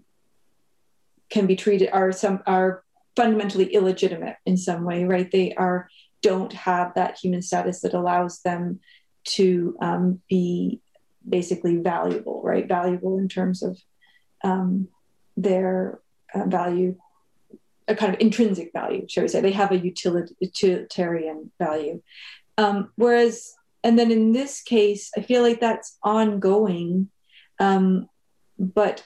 [1.31, 2.83] can be treated are some are
[3.15, 5.31] fundamentally illegitimate in some way, right?
[5.31, 5.89] They are
[6.21, 8.81] don't have that human status that allows them
[9.23, 10.81] to um, be
[11.27, 12.67] basically valuable, right?
[12.67, 13.79] Valuable in terms of
[14.43, 14.89] um,
[15.37, 16.01] their
[16.35, 16.97] uh, value,
[17.91, 19.41] a kind of intrinsic value, shall we say?
[19.41, 22.01] They have a utilitarian value.
[22.57, 27.11] Um, whereas, and then in this case, I feel like that's ongoing,
[27.59, 28.09] um,
[28.59, 29.05] but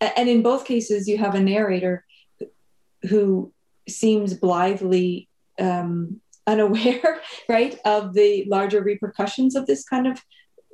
[0.00, 2.04] and in both cases, you have a narrator
[3.08, 3.52] who
[3.88, 10.22] seems blithely um, unaware, right, of the larger repercussions of this kind of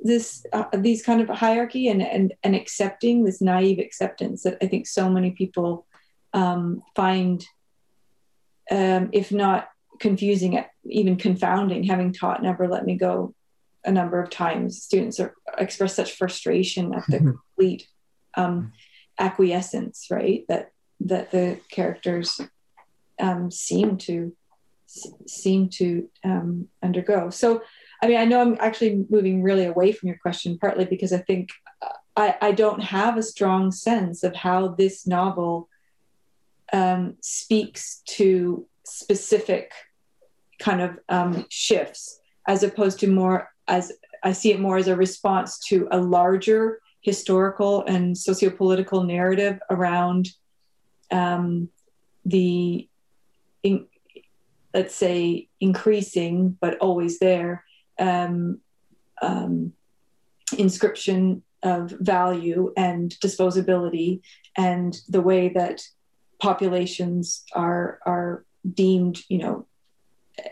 [0.01, 4.67] this uh, these kind of hierarchy and, and and accepting this naive acceptance that I
[4.67, 5.87] think so many people
[6.35, 7.43] um, find,
[8.69, 9.69] um, if not
[9.99, 11.85] confusing, even confounding.
[11.85, 13.33] Having taught "Never Let Me Go"
[13.85, 17.17] a number of times, students are, express such frustration at the
[17.57, 17.87] complete
[18.35, 18.73] um,
[19.17, 20.43] acquiescence, right?
[20.49, 22.41] That that the characters
[23.19, 24.35] um, seem to
[25.25, 27.29] seem to um, undergo.
[27.29, 27.63] So,
[28.03, 31.19] I mean, I know I'm actually moving really away from your question, partly because I
[31.19, 31.49] think
[31.81, 35.69] uh, I, I don't have a strong sense of how this novel
[36.73, 39.71] um, speaks to specific
[40.59, 43.91] kind of um, shifts, as opposed to more as
[44.23, 50.29] I see it more as a response to a larger historical and sociopolitical narrative around
[51.11, 51.69] um,
[52.25, 52.89] the,
[53.61, 53.85] in,
[54.73, 57.63] let's say, increasing but always there
[57.99, 58.59] um,
[59.21, 59.73] um,
[60.57, 64.21] inscription of value and disposability
[64.57, 65.81] and the way that
[66.45, 69.65] populations are are deemed, you know,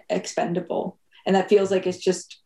[0.10, 0.98] expendable.
[1.26, 2.40] And that feels like it's just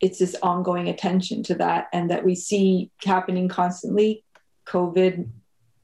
[0.00, 4.24] it's this ongoing attention to that and that we see happening constantly
[4.66, 5.28] covid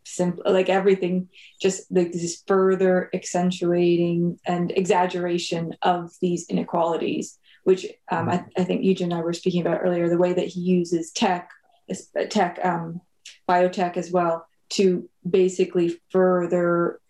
[0.04, 1.28] simple like everything
[1.62, 8.82] just like this further accentuating and exaggeration of these inequalities which um, I, I, think
[8.82, 11.50] Eugen and I were speaking about earlier, the way that he uses tech,
[12.30, 13.00] tech, um,
[13.48, 17.00] biotech as well, to basically further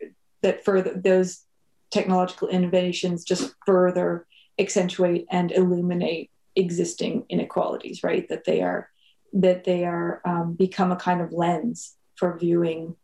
[0.42, 1.44] that further those
[1.90, 4.26] technological innovations just further
[4.58, 8.28] accentuate and illuminate existing inequalities, right?
[8.28, 8.88] That they are
[9.32, 12.96] that they are um, become a kind of lens for viewing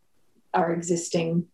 [0.53, 1.47] our existing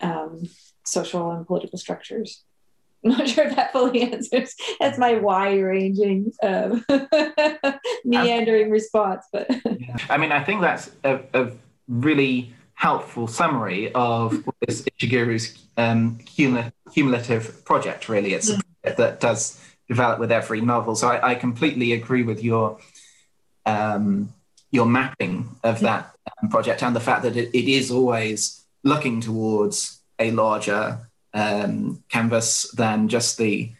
[0.00, 0.48] um,
[0.84, 2.44] social and political structures.
[3.04, 4.54] I'm not sure if that fully answers.
[4.78, 6.84] That's my wide ranging, um,
[8.04, 9.24] meandering response.
[9.32, 9.96] But yeah.
[10.10, 11.52] I mean, I think that's a, a
[11.90, 16.18] really helpful summary of this Ishiguro's um,
[16.94, 18.08] cumulative project.
[18.08, 18.94] Really, it's mm-hmm.
[18.96, 20.94] that does develop with every novel.
[20.94, 22.78] So I, I completely agree with your
[23.66, 24.32] um,
[24.70, 25.84] your mapping of mm-hmm.
[25.84, 31.10] that um, project and the fact that it, it is always looking towards a larger
[31.34, 33.72] um, canvas than just the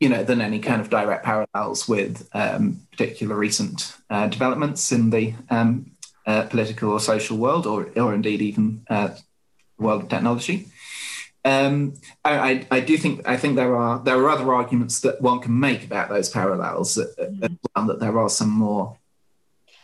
[0.00, 5.10] you know than any kind of direct parallels with um, particular recent uh, developments in
[5.10, 5.90] the um,
[6.26, 9.10] uh, political or social world or or indeed even uh,
[9.78, 10.68] world of technology.
[11.46, 15.40] Um, I, I, do think I think there are there are other arguments that one
[15.40, 17.86] can make about those parallels that, mm-hmm.
[17.86, 18.96] that there are some more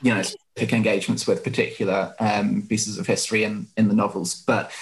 [0.01, 4.73] you know specific engagements with particular um, pieces of history in in the novels, but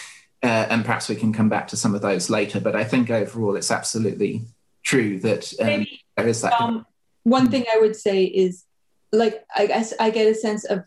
[0.45, 2.61] uh, and perhaps we can come back to some of those later.
[2.61, 4.43] But I think overall it's absolutely
[4.85, 6.61] true that um, Maybe, there is that.
[6.61, 6.87] Um,
[7.25, 8.65] one thing I would say is
[9.11, 10.85] like I guess I get a sense of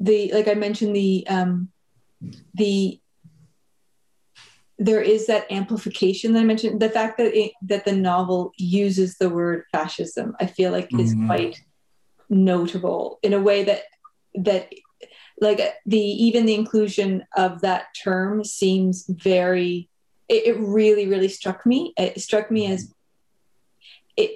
[0.00, 1.70] the like I mentioned the um,
[2.54, 3.00] the
[4.78, 6.80] there is that amplification that I mentioned.
[6.80, 11.00] The fact that it, that the novel uses the word fascism, I feel like mm-hmm.
[11.00, 11.60] is quite
[12.28, 13.82] notable in a way that
[14.34, 14.70] that
[15.40, 19.88] like the even the inclusion of that term seems very.
[20.28, 21.94] It, it really really struck me.
[21.96, 22.94] It struck me as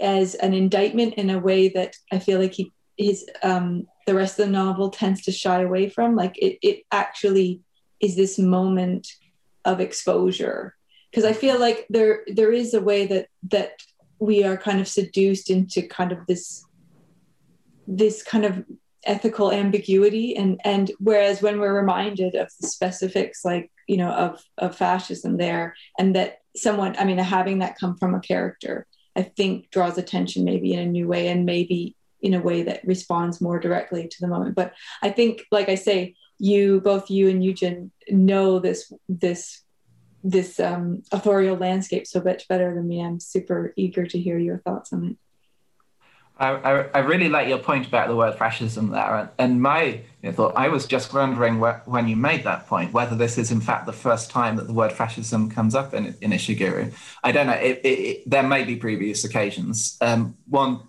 [0.00, 4.38] as an indictment in a way that I feel like he his um, the rest
[4.38, 6.16] of the novel tends to shy away from.
[6.16, 7.61] Like it, it actually
[8.00, 9.09] is this moment
[9.64, 10.74] of exposure
[11.11, 13.80] because I feel like there there is a way that that
[14.18, 16.64] we are kind of seduced into kind of this
[17.86, 18.64] this kind of
[19.05, 24.40] ethical ambiguity and and whereas when we're reminded of the specifics like you know of
[24.59, 28.86] of fascism there and that someone i mean having that come from a character
[29.16, 32.86] i think draws attention maybe in a new way and maybe in a way that
[32.86, 37.28] responds more directly to the moment but i think like i say you both you
[37.28, 39.62] and eugen know this this
[40.24, 44.58] this um, authorial landscape so much better than me i'm super eager to hear your
[44.58, 45.16] thoughts on it
[46.38, 49.30] I, I, I, really like your point about the word fascism there.
[49.38, 52.92] And my you know, thought, I was just wondering wh- when you made that point,
[52.92, 56.16] whether this is in fact the first time that the word fascism comes up in,
[56.20, 56.92] in Ishiguro.
[57.22, 57.52] I don't know.
[57.52, 59.96] It, it, it, there may be previous occasions.
[60.00, 60.80] Um, one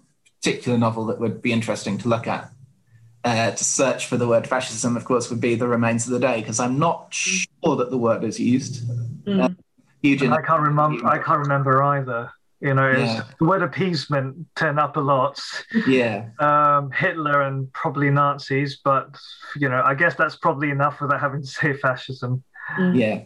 [0.43, 2.51] particular novel that would be interesting to look at,
[3.23, 6.19] uh, to search for the word fascism, of course, would be The Remains of the
[6.19, 8.85] Day, because I'm not sure that the word is used.
[9.23, 9.43] Mm.
[9.43, 9.49] Uh,
[10.01, 11.07] Eugen, I can't remember.
[11.07, 12.29] I can't remember either.
[12.59, 13.23] You know, yeah.
[13.39, 15.39] the word appeasement turn up a lot.
[15.87, 16.29] Yeah.
[16.39, 19.17] Um, Hitler and probably Nazis, but
[19.55, 22.43] you know, I guess that's probably enough without having to say fascism.
[22.77, 22.97] Mm.
[22.97, 23.21] Yeah.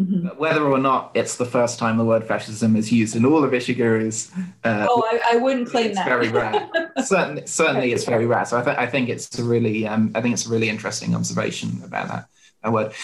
[0.00, 0.38] Mm-hmm.
[0.38, 3.50] Whether or not it's the first time the word fascism is used in all of
[3.50, 4.30] Ishiguro's.
[4.64, 6.06] Uh, oh, I, I, wouldn't claim it's that.
[6.06, 6.70] very rare.
[7.04, 8.46] certainly, certainly, it's very rare.
[8.46, 11.14] So I, th- I think it's a really, um, I think it's a really interesting
[11.14, 12.28] observation about that,
[12.62, 12.94] that word.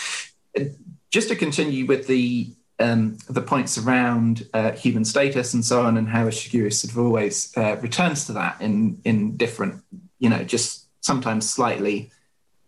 [1.10, 5.96] Just to continue with the um, the points around uh, human status and so on,
[5.98, 9.82] and how Ishiguro sort of always uh, returns to that in in different,
[10.18, 12.10] you know, just sometimes slightly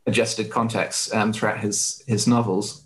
[0.06, 2.84] adjusted contexts um, throughout his his novels.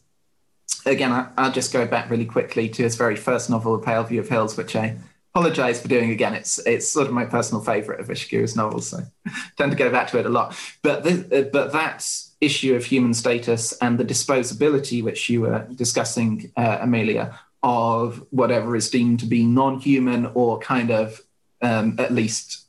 [0.85, 4.05] Again, I, will just go back really quickly to his very first novel, A Pale
[4.05, 4.97] View of Hills, which I
[5.35, 6.35] apologize for doing again.
[6.35, 9.91] It's it's sort of my personal favorite of Ishiguro's novels, so I tend to go
[9.91, 10.57] back to it a lot.
[10.83, 16.53] But uh, but that's issue of human status and the disposability, which you were discussing,
[16.57, 21.21] uh, Amelia, of whatever is deemed to be non human or kind of
[21.63, 22.67] um, at least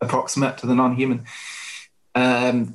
[0.00, 1.24] approximate to the non human.
[2.14, 2.74] Um,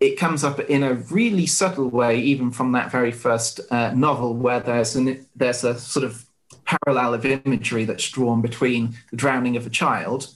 [0.00, 4.34] it comes up in a really subtle way, even from that very first uh, novel,
[4.34, 6.24] where there's an, there's a sort of
[6.64, 10.28] parallel of imagery that's drawn between the drowning of a child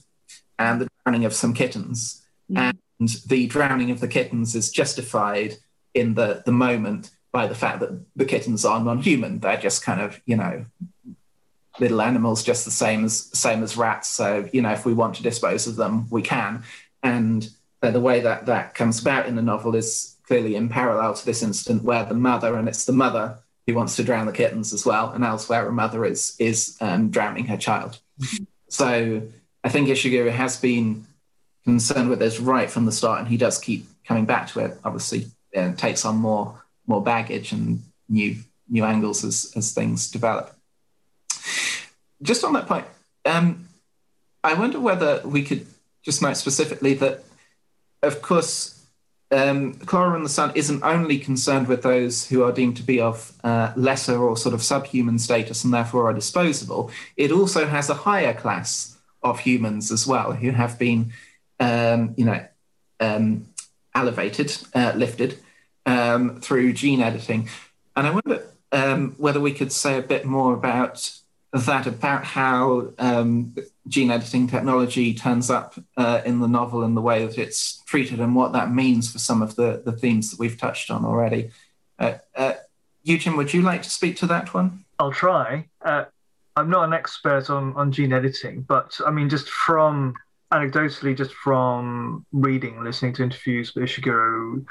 [0.57, 2.21] and the drowning of some kittens.
[2.51, 2.57] Mm.
[2.57, 5.55] And and the drowning of the kittens is justified
[5.93, 9.39] in the, the moment by the fact that the kittens are non-human.
[9.39, 10.65] They're just kind of, you know,
[11.79, 14.07] little animals, just the same as same as rats.
[14.09, 16.63] So, you know, if we want to dispose of them, we can.
[17.01, 17.49] And
[17.91, 21.43] the way that that comes about in the novel is clearly in parallel to this
[21.43, 24.85] incident where the mother, and it's the mother who wants to drown the kittens as
[24.85, 27.99] well, and elsewhere a mother is is um, drowning her child.
[28.69, 29.21] So
[29.63, 31.05] I think Ishiguro has been
[31.63, 34.77] concerned with this right from the start, and he does keep coming back to it.
[34.83, 38.37] Obviously, and takes on more more baggage and new
[38.69, 40.55] new angles as as things develop.
[42.21, 42.85] Just on that point,
[43.25, 43.67] um,
[44.43, 45.65] I wonder whether we could
[46.03, 47.23] just note specifically that,
[48.03, 48.85] of course,
[49.31, 53.01] um, Klara and the Sun isn't only concerned with those who are deemed to be
[53.01, 56.91] of uh, lesser or sort of subhuman status and therefore are disposable.
[57.17, 61.13] It also has a higher class of humans as well who have been
[61.59, 62.45] um, you know,
[62.99, 63.47] um,
[63.95, 65.39] elevated, uh, lifted
[65.85, 67.49] um, through gene editing.
[67.95, 71.19] And I wonder um, whether we could say a bit more about
[71.51, 73.55] that, about how um,
[73.87, 78.19] gene editing technology turns up uh, in the novel and the way that it's treated
[78.19, 81.51] and what that means for some of the, the themes that we've touched on already.
[81.99, 82.53] Uh, uh,
[83.03, 84.85] Eugen, would you like to speak to that one?
[84.99, 85.67] I'll try.
[85.83, 86.05] Uh,
[86.55, 90.13] I'm not an expert on, on gene editing, but I mean, just from
[90.51, 94.65] anecdotally, just from reading, listening to interviews with Ishiguro,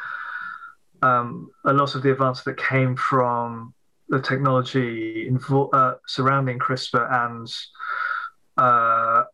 [1.02, 3.74] um, a lot of the advances that came from
[4.08, 7.52] the technology invo- uh, surrounding CRISPR and
[8.56, 9.24] uh,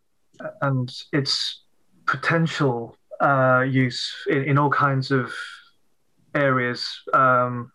[0.62, 1.62] and its
[2.06, 5.34] potential uh, use in, in, all kinds of
[6.34, 7.70] areas um,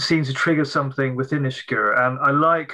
[0.00, 1.96] seem to trigger something within Ishiguro.
[1.98, 2.72] And I like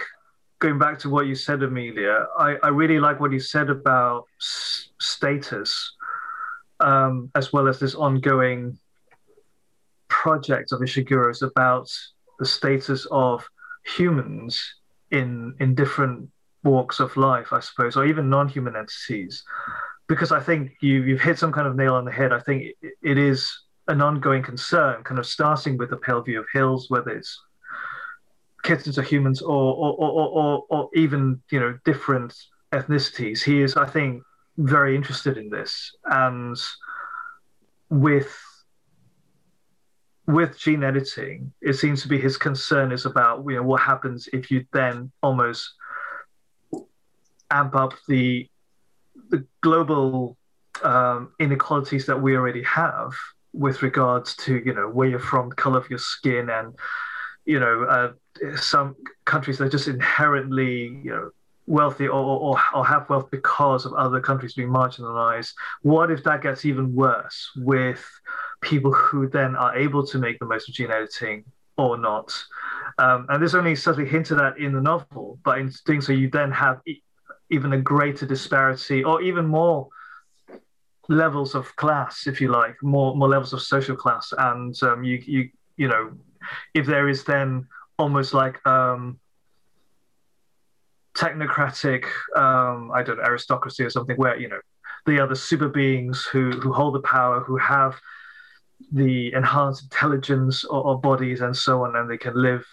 [0.59, 4.24] going back to what you said, Amelia, I, I really like what you said about
[4.40, 5.92] s- status,
[6.80, 8.78] um, as well as this ongoing
[10.09, 11.90] project of Ishiguro's about
[12.38, 13.47] the status of
[13.84, 14.74] humans
[15.11, 16.30] in in different
[16.65, 19.45] walks of life, I suppose, or even non-human entities.
[20.09, 22.33] Because I think you you've hit some kind of nail on the head.
[22.33, 23.53] I think it, it is
[23.89, 27.41] an ongoing concern, kind of starting with the pale view of hills, whether it's
[28.62, 32.35] kittens or humans or or, or, or, or even you know different
[32.73, 33.43] ethnicities.
[33.43, 34.23] He is, I think,
[34.57, 36.57] very interested in this, and
[37.89, 38.37] with
[40.27, 44.29] with gene editing, it seems to be his concern is about you know what happens
[44.33, 45.75] if you then almost
[47.51, 48.49] amp up the
[49.30, 50.36] the global
[50.82, 53.12] um, inequalities that we already have
[53.53, 56.74] with regards to you know where you're from, color of your skin, and
[57.45, 61.30] you know uh, some countries that are just inherently you know
[61.66, 65.53] wealthy or, or, or have wealth because of other countries being marginalized.
[65.82, 68.05] What if that gets even worse with
[68.61, 71.45] people who then are able to make the most of gene editing
[71.78, 72.34] or not?
[72.99, 76.28] Um, and there's only subtly hinted at in the novel, but in doing so, you
[76.28, 76.80] then have
[77.55, 79.89] even a greater disparity or even more
[81.09, 85.23] levels of class, if you like, more more levels of social class, and um, you
[85.25, 86.13] you you know,
[86.75, 87.67] if there is then
[87.99, 89.19] almost like um,
[91.17, 92.05] technocratic,
[92.37, 94.61] um, I don't know, aristocracy or something, where you know
[95.07, 97.95] the super beings who who hold the power, who have
[98.93, 102.65] the enhanced intelligence of, of bodies and so on, and they can live,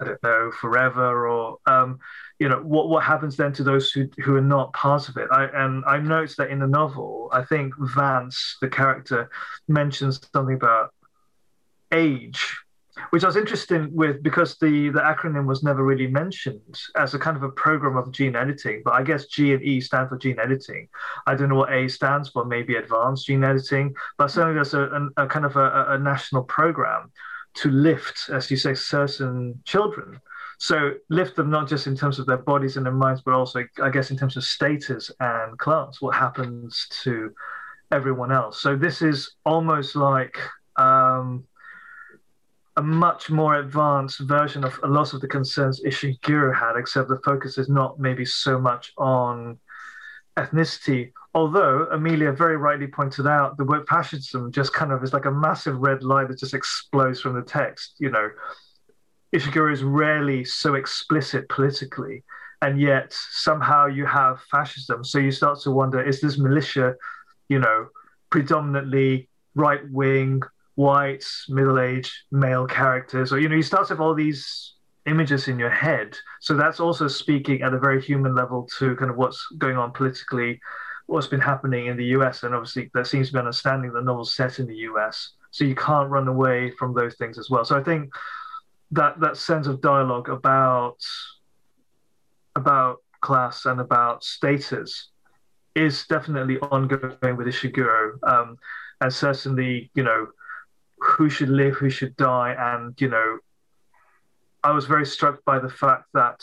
[0.00, 1.98] I don't know, forever or um,
[2.38, 5.28] you know what what happens then to those who who are not part of it?
[5.30, 9.30] I and i noticed that in the novel i think vance the character
[9.68, 10.92] mentions something about
[11.92, 12.56] age
[13.10, 17.18] which i was interested with because the the acronym was never really mentioned as a
[17.18, 20.18] kind of a program of gene editing but i guess g and e stand for
[20.18, 20.88] gene editing.
[21.26, 24.82] I don't know what a stands for maybe advanced gene editing but certainly there's a,
[24.82, 27.12] a, a kind of a, a national program
[27.54, 30.20] to lift as you say certain children
[30.58, 33.64] so lift them not just in terms of their bodies and their minds, but also,
[33.82, 36.00] I guess, in terms of status and class.
[36.00, 37.32] What happens to
[37.92, 38.60] everyone else?
[38.60, 40.38] So this is almost like
[40.76, 41.44] um,
[42.76, 47.20] a much more advanced version of a lot of the concerns Ishiguro had, except the
[47.24, 49.58] focus is not maybe so much on
[50.36, 51.12] ethnicity.
[51.34, 55.30] Although Amelia very rightly pointed out, the word fascism just kind of is like a
[55.30, 57.94] massive red light that just explodes from the text.
[57.98, 58.30] You know,
[59.34, 62.22] Ishiguro is rarely so explicit politically,
[62.62, 65.02] and yet somehow you have fascism.
[65.02, 66.94] So you start to wonder: is this militia,
[67.48, 67.88] you know,
[68.30, 70.42] predominantly right wing,
[70.76, 74.74] white, middle aged male characters, or you know, you start to have all these
[75.06, 76.16] images in your head.
[76.40, 79.92] So that's also speaking at a very human level to kind of what's going on
[79.92, 80.60] politically,
[81.06, 84.34] what's been happening in the US, and obviously there seems to be understanding the novel's
[84.34, 85.30] set in the US.
[85.50, 87.64] So you can't run away from those things as well.
[87.64, 88.12] So I think
[88.94, 90.98] that that sense of dialogue about
[92.56, 95.10] about class and about status
[95.74, 98.56] is definitely ongoing with Ishiguro, um,
[99.00, 100.28] and certainly you know
[100.98, 103.38] who should live, who should die, and you know
[104.62, 106.40] I was very struck by the fact that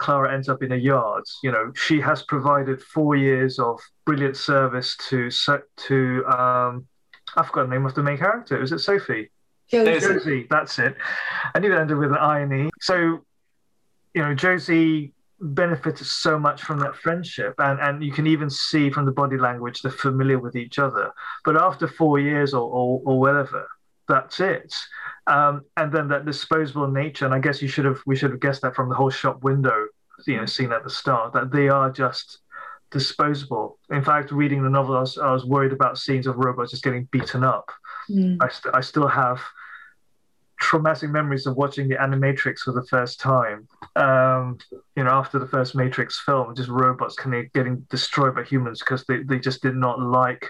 [0.00, 1.24] Klara ends up in a yard.
[1.42, 5.28] You know, she has provided four years of brilliant service to
[5.88, 6.86] to um,
[7.36, 8.60] I forgot the name of the main character.
[8.60, 9.30] Is it Sophie?
[9.70, 10.00] Josie.
[10.00, 10.96] Josie, that's it.
[11.54, 12.70] I knew it ended with an irony.
[12.80, 13.24] So,
[14.14, 18.90] you know, Josie benefited so much from that friendship, and and you can even see
[18.90, 21.12] from the body language they're familiar with each other.
[21.44, 23.68] But after four years or or, or whatever,
[24.08, 24.74] that's it.
[25.26, 28.40] Um, and then that disposable nature, and I guess you should have we should have
[28.40, 29.86] guessed that from the whole shop window,
[30.26, 32.40] you know, scene at the start that they are just
[32.90, 33.78] disposable.
[33.90, 36.82] In fact, reading the novel, I was, I was worried about scenes of robots just
[36.82, 37.70] getting beaten up.
[38.10, 38.38] Mm.
[38.40, 39.40] I, st- I still have
[40.60, 43.66] traumatic memories of watching the Animatrix for the first time.
[43.96, 44.58] Um,
[44.94, 48.80] you know, after the first Matrix film, just robots kind of getting destroyed by humans
[48.80, 50.46] because they, they just did not like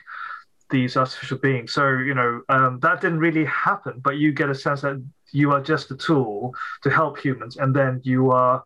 [0.71, 1.73] these artificial beings.
[1.73, 5.03] So, you know, um, that didn't really happen, but you get a sense that
[5.33, 8.65] you are just a tool to help humans, and then you are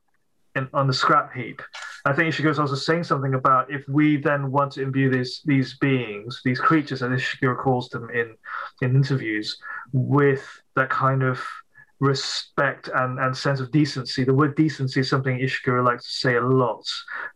[0.55, 1.63] in, on the scrap heap.
[2.05, 5.79] I think Ishiguro's also saying something about if we then want to imbue these these
[5.79, 8.37] beings, these creatures, as Ishiguro calls them in
[8.83, 9.59] in interviews,
[9.93, 10.45] with
[10.77, 11.43] that kind of
[12.01, 14.25] respect and, and sense of decency.
[14.25, 16.85] The word decency is something Ishiguro likes to say a lot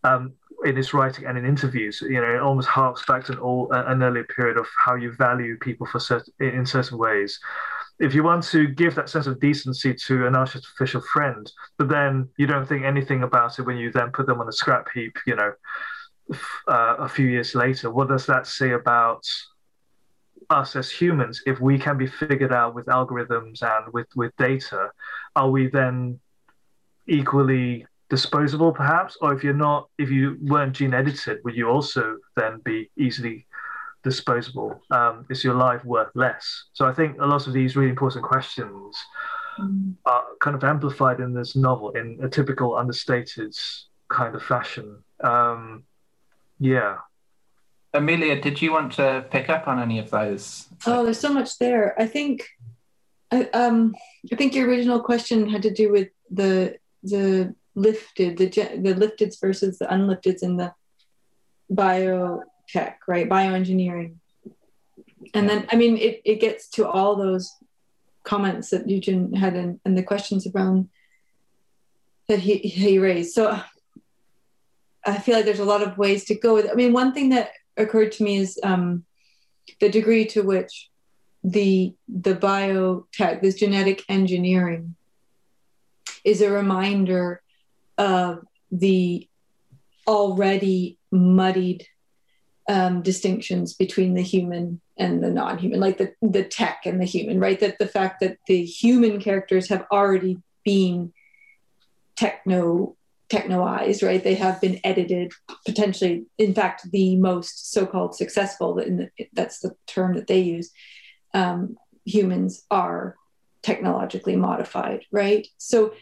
[0.04, 2.02] um, in his writing and in interviews.
[2.02, 5.12] You know, it almost harks back to an, all, an earlier period of how you
[5.12, 7.40] value people for certain, in certain ways
[8.00, 12.28] if you want to give that sense of decency to an artificial friend, but then
[12.36, 15.16] you don't think anything about it when you then put them on a scrap heap,
[15.26, 15.52] you know,
[16.68, 19.24] uh, a few years later, what does that say about
[20.50, 21.42] us as humans?
[21.46, 24.90] If we can be figured out with algorithms and with, with data,
[25.34, 26.20] are we then
[27.08, 29.16] equally disposable perhaps?
[29.20, 33.46] Or if you're not, if you weren't gene edited, would you also then be easily
[34.10, 34.70] disposable?
[34.98, 36.44] Um, is your life worth less?
[36.76, 38.96] So I think a lot of these really important questions
[39.60, 39.94] mm.
[40.04, 43.54] are kind of amplified in this novel in a typical understated
[44.08, 44.88] kind of fashion.
[45.32, 45.60] Um,
[46.58, 46.94] yeah,
[47.94, 50.66] Amelia, did you want to pick up on any of those?
[50.86, 52.00] Oh, there's so much there.
[52.00, 52.46] I think,
[53.30, 53.94] I, um,
[54.32, 58.46] I think your original question had to do with the the lifted, the
[58.86, 60.72] the lifteds versus the unlifteds in the
[62.68, 63.28] biotech, right?
[63.28, 64.14] Bioengineering.
[65.34, 67.52] And then, I mean, it, it gets to all those
[68.24, 70.88] comments that Eugen had and, and the questions around
[72.28, 73.32] that he, he raised.
[73.32, 73.60] So
[75.04, 76.70] I feel like there's a lot of ways to go with it.
[76.70, 79.04] I mean, one thing that occurred to me is um,
[79.80, 80.90] the degree to which
[81.44, 84.96] the the biotech, this genetic engineering,
[86.24, 87.40] is a reminder
[87.96, 89.28] of the
[90.06, 91.86] already muddied
[92.68, 97.40] um, distinctions between the human and the non-human, like the the tech and the human,
[97.40, 97.58] right?
[97.60, 101.12] That the fact that the human characters have already been
[102.16, 102.94] techno
[103.30, 104.22] technoized, right?
[104.22, 105.32] They have been edited,
[105.66, 108.82] potentially, in fact, the most so-called successful.
[109.34, 110.70] That's the term that they use.
[111.34, 113.16] Um, humans are
[113.62, 115.46] technologically modified, right?
[115.58, 115.94] So,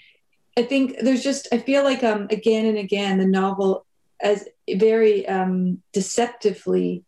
[0.57, 3.85] I think there's just I feel like um, again and again the novel
[4.21, 7.05] as very um, deceptively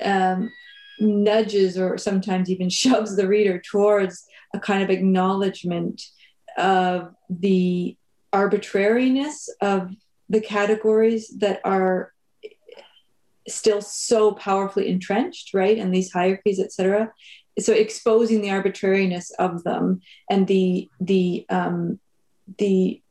[0.00, 0.50] um,
[1.00, 6.02] nudges or sometimes even shoves the reader towards a kind of acknowledgement
[6.56, 7.96] of the
[8.32, 9.90] arbitrariness of
[10.28, 12.12] the categories that are
[13.46, 15.78] still so powerfully entrenched, right?
[15.78, 17.12] And these hierarchies, etc.
[17.58, 20.00] So exposing the arbitrariness of them
[20.30, 22.00] and the the um,
[22.58, 23.02] the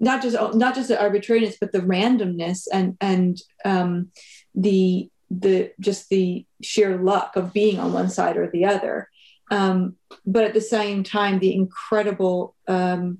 [0.00, 4.10] not just not just the arbitrariness, but the randomness and and um,
[4.54, 9.08] the the just the sheer luck of being on one side or the other.
[9.50, 9.96] Um,
[10.26, 13.18] but at the same time, the incredible um,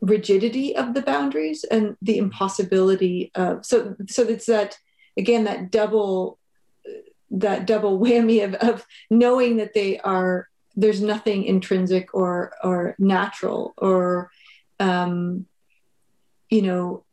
[0.00, 4.78] rigidity of the boundaries and the impossibility of so so it's that
[5.18, 6.38] again that double
[7.30, 13.74] that double whammy of, of knowing that they are there's nothing intrinsic or or natural
[13.76, 14.30] or
[14.78, 15.46] um,
[16.50, 17.04] you know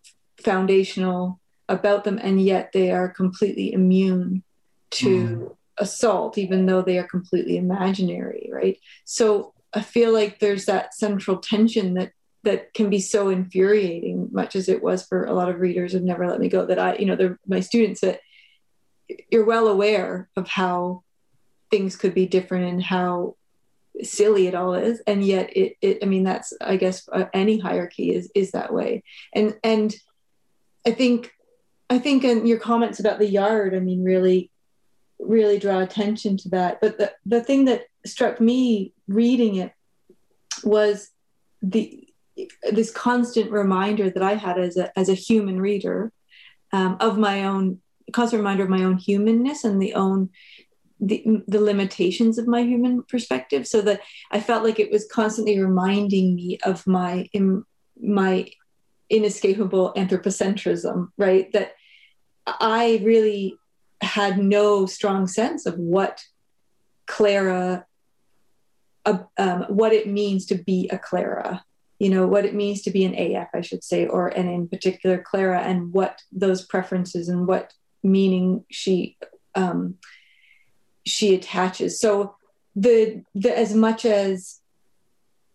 [0.43, 4.43] foundational about them and yet they are completely immune
[4.89, 5.55] to mm.
[5.77, 11.37] assault even though they are completely imaginary right so i feel like there's that central
[11.37, 12.11] tension that
[12.47, 16.01] that can be so infuriating, much as it was for a lot of readers of
[16.01, 18.21] Never Let Me Go, that I, you know, they're my students that
[19.29, 21.03] you're well aware of how
[21.69, 23.35] things could be different and how
[24.03, 25.01] silly it all is.
[25.07, 28.73] And yet it, it I mean, that's, I guess uh, any hierarchy is, is that
[28.73, 29.03] way.
[29.33, 29.95] And, and
[30.85, 31.31] I think,
[31.89, 34.51] I think in your comments about the yard, I mean, really,
[35.19, 36.79] really draw attention to that.
[36.81, 39.71] But the, the thing that struck me reading it
[40.63, 41.09] was
[41.61, 42.07] the
[42.71, 46.11] this constant reminder that I had as a as a human reader
[46.71, 47.79] um, of my own
[48.13, 50.29] constant reminder of my own humanness and the own
[50.99, 55.59] the, the limitations of my human perspective so that i felt like it was constantly
[55.59, 57.63] reminding me of my in,
[58.01, 58.49] my
[59.09, 61.51] inescapable anthropocentrism right?
[61.53, 61.73] That
[62.45, 63.57] i really
[64.01, 66.23] had no strong sense of what
[67.07, 67.85] klara
[69.05, 71.61] uh, um, what it means to be a klara
[71.99, 74.67] you know what it means to be an AF, I should say, or and in
[74.67, 77.73] particular Klara, and what those preferences and what
[78.03, 79.17] meaning she
[79.55, 79.95] um,
[81.07, 81.99] she attaches.
[81.99, 82.35] So
[82.75, 84.59] the the as much as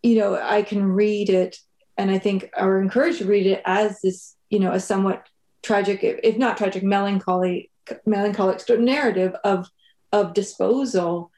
[0.03, 1.59] you know, I can read it,
[1.97, 5.29] and I think are encouraged to read it as this, you know, a somewhat
[5.63, 7.71] tragic, if not tragic, melancholy,
[8.05, 9.69] melancholic narrative of
[10.13, 11.31] of disposal.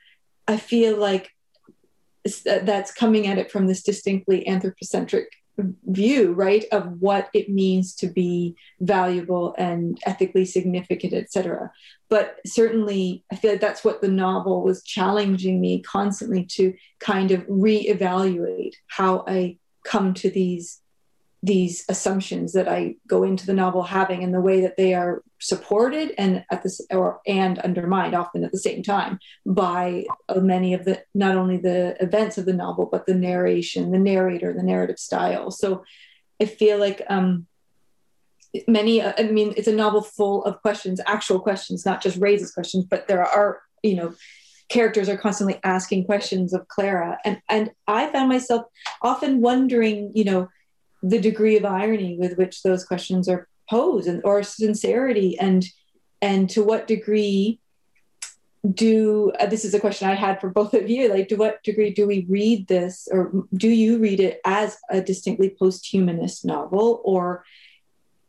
[0.49, 1.31] I feel like
[2.45, 5.29] that's coming at it from this distinctly anthropocentric
[5.87, 11.71] view right of what it means to be valuable and ethically significant etc
[12.09, 17.31] but certainly i feel like that's what the novel was challenging me constantly to kind
[17.31, 20.81] of reevaluate how i come to these
[21.45, 25.23] these assumptions that I go into the novel having and the way that they are
[25.41, 30.73] supported and at this or and undermined often at the same time by uh, many
[30.73, 34.63] of the not only the events of the novel but the narration, the narrator, the
[34.63, 35.51] narrative style.
[35.51, 35.85] So
[36.41, 37.47] I feel like um,
[38.67, 39.03] many.
[39.03, 42.87] Uh, I mean, it's a novel full of questions, actual questions, not just raises questions,
[42.89, 44.15] but there are you know
[44.71, 48.65] characters are constantly asking questions of Klara, and and I found myself
[49.03, 50.49] often wondering, you know
[51.05, 55.67] the degree of irony with which those questions are posed and or sincerity and
[56.21, 57.59] and to what degree
[58.73, 61.63] do uh, this is a question i had for both of you like to what
[61.63, 67.03] degree do we read this or do you read it as a distinctly post-humanist novel
[67.05, 67.45] or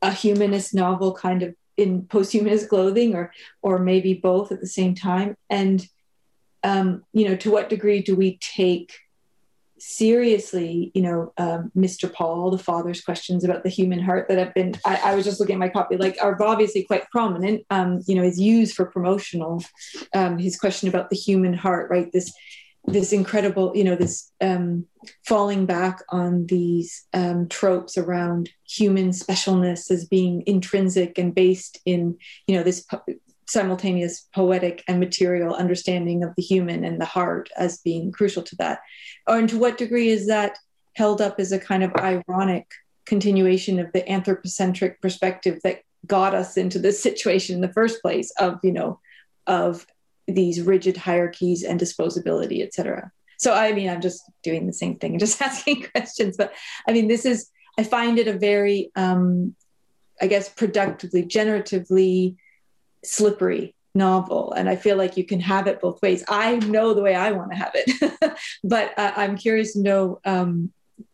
[0.02, 4.96] a humanist novel kind of in posthumanist clothing or or maybe both at the same
[4.96, 5.36] time?
[5.50, 5.86] And
[6.64, 8.94] um, you know to what degree do we take
[9.88, 14.54] seriously you know um, mr paul the father's questions about the human heart that have
[14.54, 17.66] been I, I, was just looking at my copy like are obviously quite prominent.
[17.70, 19.64] Um, you know is used for promotional
[20.16, 22.12] um, his question about the human heart right?
[22.12, 22.34] This
[22.88, 24.86] this incredible, you know, this um,
[25.26, 32.18] falling back on these um, tropes around human specialness as being intrinsic and based in,
[32.48, 32.86] you know, this
[33.48, 38.56] simultaneous poetic and material understanding of the human and the heart as being crucial to
[38.58, 38.80] that.
[39.28, 40.58] Or and to what degree is that
[40.94, 42.68] held up as a kind of ironic
[43.06, 48.32] continuation of the anthropocentric perspective that got us into this situation in the first place
[48.40, 49.00] of, you know,
[49.48, 49.86] of
[50.28, 53.12] these rigid hierarchies and disposability, et cetera.
[53.38, 56.36] So, I mean, I'm just doing the same thing and just asking questions.
[56.38, 56.54] But
[56.88, 59.56] I mean, this is, I find it a very, um,
[60.22, 62.38] I guess, productively, generatively
[63.06, 64.52] slippery novel.
[64.52, 66.24] And I feel like you can have it both ways.
[66.28, 70.20] I know the way I want to have it, but uh, I'm curious to know,
[70.26, 70.72] um,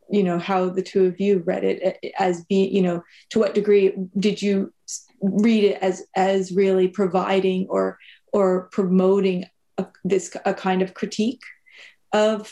[0.09, 3.39] you know, how the two of you read it uh, as being, you know, to
[3.39, 4.73] what degree did you
[5.21, 7.97] read it as as really providing or
[8.33, 9.45] or promoting
[9.77, 11.43] a, this a kind of critique
[12.11, 12.51] of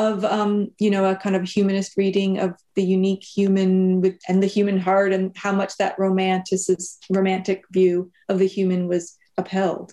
[0.00, 4.42] of um, you know a kind of humanist reading of the unique human with, and
[4.42, 9.92] the human heart and how much that romanticist romantic view of the human was upheld.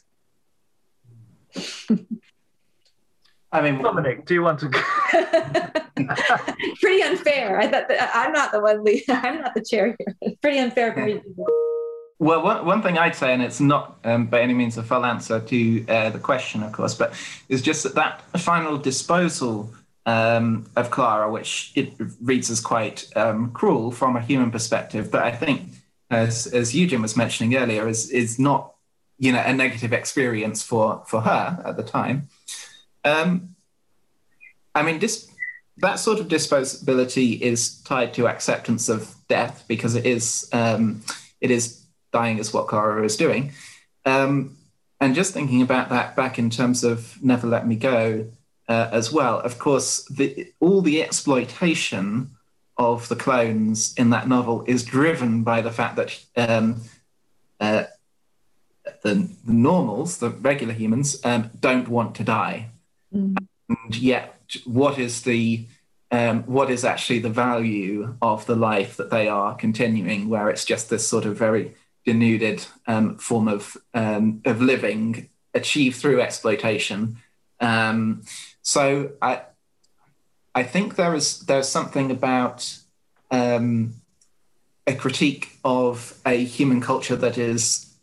[3.52, 4.70] I mean, Dominic, do you want to?
[6.82, 7.60] Pretty unfair.
[7.60, 8.84] I thought that I'm not the one.
[8.84, 10.36] Lead, I'm not the chair here.
[10.42, 11.22] Pretty unfair for me.
[12.20, 15.06] Well, one, one thing I'd say, and it's not um, by any means a full
[15.06, 17.14] answer to uh, the question, of course, but
[17.48, 19.72] is just that that final disposal
[20.08, 25.22] um, of Klara, which it reads as quite um, cruel from a human perspective, but
[25.22, 25.64] I think,
[26.10, 28.74] as, as Eugen was mentioning earlier, is is not
[29.20, 32.30] you know a negative experience for for her at the time.
[33.04, 33.56] Um,
[34.74, 35.30] I mean, this
[35.80, 41.02] that sort of disposability is tied to acceptance of death because it is um,
[41.42, 41.84] it is
[42.14, 43.52] dying is what Klara is doing.
[44.06, 44.56] Um,
[45.02, 48.28] and just thinking about that back in terms of Never Let Me Go
[48.68, 52.32] uh, as well, of course, the, all the exploitation
[52.78, 56.82] of the clones in that novel is driven by the fact that um,
[57.60, 57.86] uh,
[59.04, 62.70] the, the, normals, the regular humans, um, don't want to die.
[63.14, 63.38] Mm.
[63.70, 65.66] And yet, what is the
[66.10, 70.64] um, what is actually the value of the life that they are continuing, where it's
[70.64, 71.74] just this sort of very
[72.06, 77.18] denuded um, form of um, of living achieved through exploitation.
[77.60, 78.22] Um,
[78.68, 79.44] so I
[80.54, 82.78] I think there is there's something about
[83.32, 83.94] um,
[84.86, 87.96] a critique of a human culture that is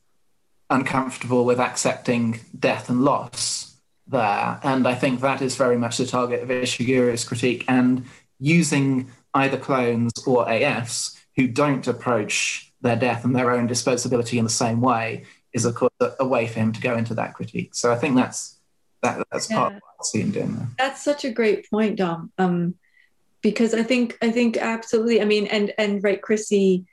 [0.71, 6.07] uncomfortable with accepting death and loss there, and I think that is very much the
[6.07, 8.07] target of Ishiguro's critique and
[8.41, 14.45] using either clones or AFs who don't approach their death and their own disposability in
[14.45, 17.35] the same way is of course a, a way for him to go into that
[17.35, 17.75] critique.
[17.75, 18.55] So I think that's
[19.05, 19.57] that, that's yeah.
[19.57, 20.69] part of what I see him doing there.
[20.79, 22.33] That's such a great point, Dom.
[22.39, 22.75] Um,
[23.43, 25.21] because I think I think absolutely.
[25.21, 26.87] I mean, and and right, Chrissie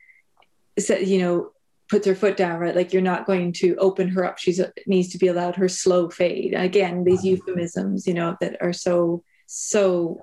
[0.77, 1.51] said, you know,
[1.89, 2.75] puts her foot down, right?
[2.75, 4.37] Like you're not going to open her up.
[4.37, 4.55] She
[4.85, 6.53] needs to be allowed her slow fade.
[6.53, 10.21] Again, these euphemisms, you know, that are so so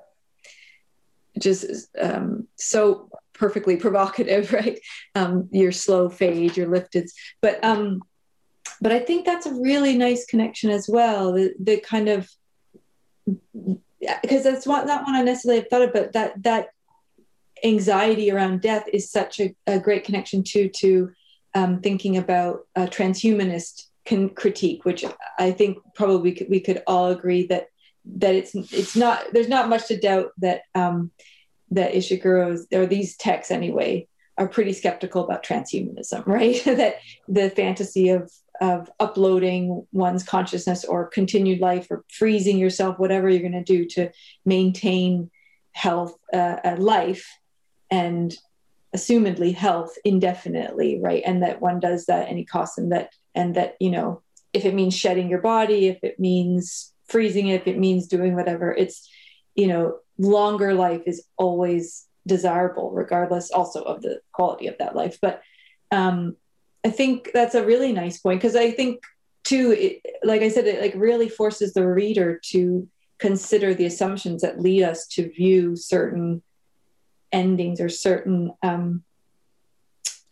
[1.39, 4.79] just um, so perfectly provocative, right?
[5.15, 7.11] Um, your slow fade, your lifted,
[7.41, 8.03] but um,
[8.81, 11.33] but I think that's a really nice connection as well.
[11.33, 12.29] The, the kind of
[14.23, 16.69] because that's not one I necessarily have thought of, but that that
[17.65, 21.11] anxiety around death is such a, a great connection too to
[21.55, 23.85] um, thinking about a transhumanist
[24.35, 25.05] critique, which
[25.39, 27.69] I think probably we could, we could all agree that
[28.17, 31.11] that it's it's not there's not much to doubt that um,
[31.71, 34.09] that Ishiguro's or these texts anyway
[34.39, 36.63] are pretty skeptical about transhumanism, right?
[36.65, 36.97] that
[37.27, 43.41] the fantasy of of uploading one's consciousness or continued life or freezing yourself, whatever you're
[43.49, 44.11] going to do to
[44.45, 45.31] maintain
[45.73, 47.39] health, uh, life,
[47.91, 48.37] and
[48.95, 51.23] assumedly health indefinitely, right?
[51.25, 54.65] And that one does that at any cost, and that and that you know if
[54.65, 58.73] it means shedding your body, if it means freezing it, if it means doing whatever,
[58.73, 59.09] it's
[59.55, 65.19] you know longer life is always desirable, regardless also of the quality of that life.
[65.21, 65.43] But
[65.91, 66.37] um,
[66.85, 69.03] I think that's a really nice point because I think
[69.45, 74.43] too, it, like I said, it like really forces the reader to consider the assumptions
[74.43, 76.43] that lead us to view certain
[77.33, 79.03] endings or certain um,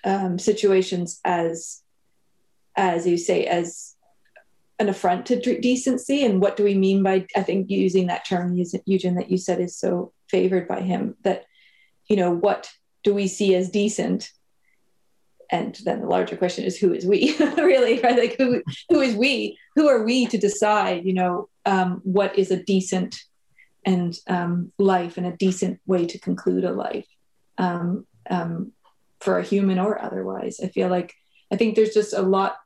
[0.05, 1.83] um, situations as
[2.77, 3.97] as you say, as
[4.79, 6.25] an affront to decency.
[6.25, 9.61] And what do we mean by, I think, using that term, Eugen, that you said
[9.61, 11.47] is so favored by him, that,
[12.09, 12.71] you know, what
[13.03, 14.31] do we see as decent?
[15.51, 17.37] And then the larger question is, who is we?
[17.57, 18.19] really, right?
[18.19, 19.59] Like, who, who is we?
[19.77, 23.17] Who are we to decide, you know, um, what is a decent
[23.85, 27.07] and um, life and a decent way to conclude a life
[27.59, 28.73] um, um,
[29.21, 30.61] for a human or otherwise?
[30.63, 31.15] I feel like
[31.53, 32.57] I think there's just a lot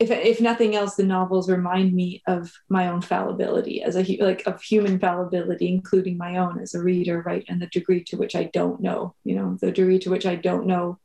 [0.00, 4.42] if if nothing else, the novels remind me of my own fallibility as a like
[4.46, 7.44] of human fallibility, including my own as a reader, right?
[7.48, 10.36] And the degree to which I don't know, you know, the degree to which I
[10.36, 10.98] don't know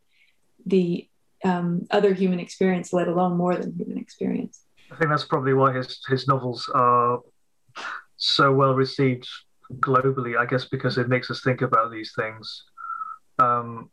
[0.65, 1.07] the
[1.43, 4.61] um, other human experience, let alone more than human experience.
[4.91, 7.19] I think that's probably why his his novels are
[8.17, 9.27] so well received
[9.79, 10.37] globally.
[10.37, 12.63] I guess because it makes us think about these things.
[13.39, 13.89] Um,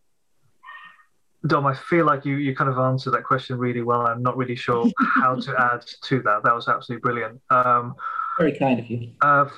[1.47, 4.07] Dom, I feel like you, you kind of answered that question really well.
[4.07, 6.45] I'm not really sure how to add to that.
[6.45, 7.41] That was absolutely brilliant.
[7.51, 7.97] Um,
[8.39, 9.11] Very kind of you.
[9.21, 9.49] Uh,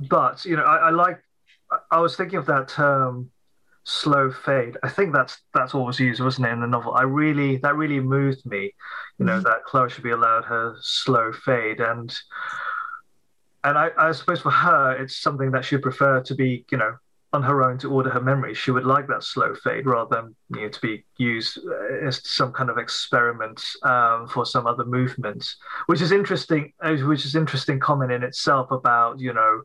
[0.00, 1.20] but you know, I, I, like.
[1.90, 3.30] I was thinking of that term,
[3.86, 4.76] slow fade.
[4.82, 6.94] I think that's that's what was used, wasn't it, in the novel?
[6.94, 8.74] I really that really moved me.
[9.18, 9.44] You know, mm-hmm.
[9.44, 12.14] that Klara should be allowed her slow fade, and
[13.64, 16.96] and I, I suppose for her, it's something that she'd prefer to be, you know,
[17.32, 18.58] on her own to order her memories.
[18.58, 22.28] She would like that slow fade rather than you know, to be used uh, as
[22.28, 25.48] some kind of experiment um, for some other movement,
[25.86, 26.72] which is interesting.
[26.82, 29.62] Uh, which is interesting comment in itself about you know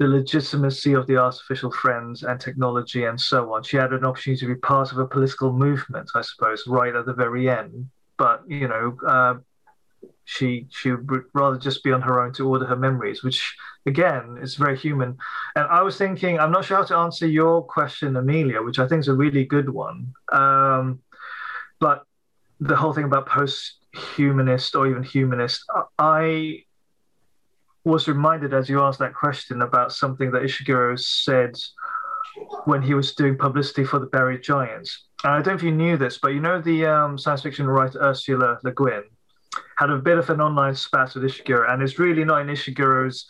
[0.00, 3.62] the legitimacy of the artificial friends and technology and so on.
[3.62, 7.04] She had an opportunity to be part of a political movement, I suppose, right at
[7.04, 7.90] the very end.
[8.16, 9.34] But you know, uh,
[10.24, 14.38] she she would rather just be on her own to order her memories, which again
[14.40, 15.18] is very human.
[15.54, 18.88] And I was thinking, I'm not sure how to answer your question, Amelia, which I
[18.88, 20.14] think is a really good one.
[20.32, 21.00] Um,
[21.78, 22.04] but
[22.58, 25.62] the whole thing about post-humanist or even humanist,
[25.98, 26.64] I
[27.84, 31.56] was reminded as you asked that question about something that Ishiguro said
[32.64, 35.06] when he was doing publicity for the Buried Giants.
[35.24, 37.66] And I don't know if you knew this, but you know the um, science fiction
[37.66, 39.02] writer Ursula Le Guin
[39.76, 43.26] had a bit of an online spat with Ishiguro, and it's really not in Ishiguro's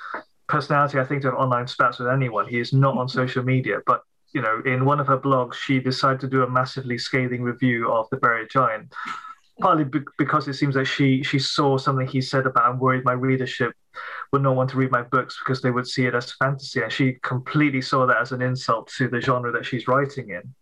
[0.49, 2.47] personality, I think, to have online spats with anyone.
[2.47, 4.03] He is not on social media, but
[4.35, 7.91] you know, in one of her blogs, she decided to do a massively scathing review
[7.91, 8.93] of the Buried Giant,
[9.61, 13.05] partly be- because it seems that she she saw something he said about I'm worried
[13.05, 13.73] my readership
[14.33, 16.93] would not want to read my books because they would see it as fantasy, and
[16.93, 20.55] she completely saw that as an insult to the genre that she's writing in.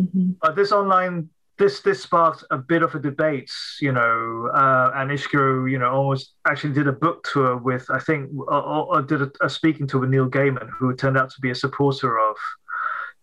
[0.00, 0.30] Mm-hmm.
[0.40, 3.50] But this online this this sparked a bit of a debate,
[3.80, 7.98] you know, uh, and Ishiguro, you know, almost actually did a book tour with, I
[7.98, 11.40] think, or, or did a, a, speaking tour with Neil Gaiman, who turned out to
[11.40, 12.36] be a supporter of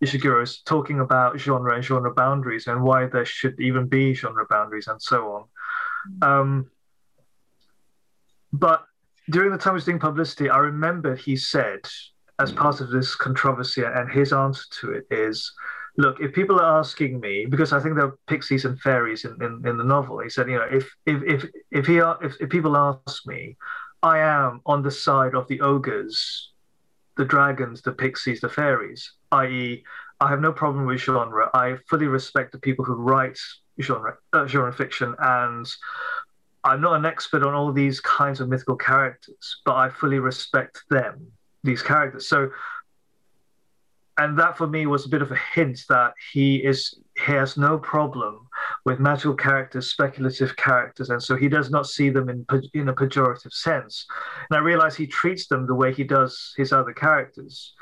[0.06, 4.88] Ishiguro's, talking about genre and genre boundaries and why there should even be genre boundaries
[4.88, 5.47] and so
[6.22, 6.30] on.
[6.30, 6.72] Um,
[8.53, 8.86] but
[9.30, 11.88] during the time he was doing publicity, I remember he said,
[12.39, 15.51] as part of this controversy, and his answer to it is
[15.97, 19.41] look, if people are asking me, because I think there are pixies and fairies in,
[19.41, 22.49] in, in the novel, he said, you know, if if if if he if, if
[22.49, 23.58] people ask me,
[24.03, 26.51] I am on the side of the ogres,
[27.18, 29.83] the dragons, the pixies, the fairies, i.e.,
[30.21, 31.49] I have no problem with genre.
[31.53, 33.38] I fully respect the people who write
[33.81, 35.65] genre uh, genre fiction, and
[36.63, 40.83] I'm not an expert on all these kinds of mythical characters, but I fully respect
[40.89, 41.27] them,
[41.63, 42.27] these characters.
[42.27, 42.49] So
[44.17, 47.57] and that for me was a bit of a hint that he is he has
[47.57, 48.47] no problem
[48.86, 52.93] with magical characters, speculative characters, and so he does not see them in in a
[52.93, 54.05] pejorative sense.
[54.49, 57.73] And I realize he treats them the way he does his other characters.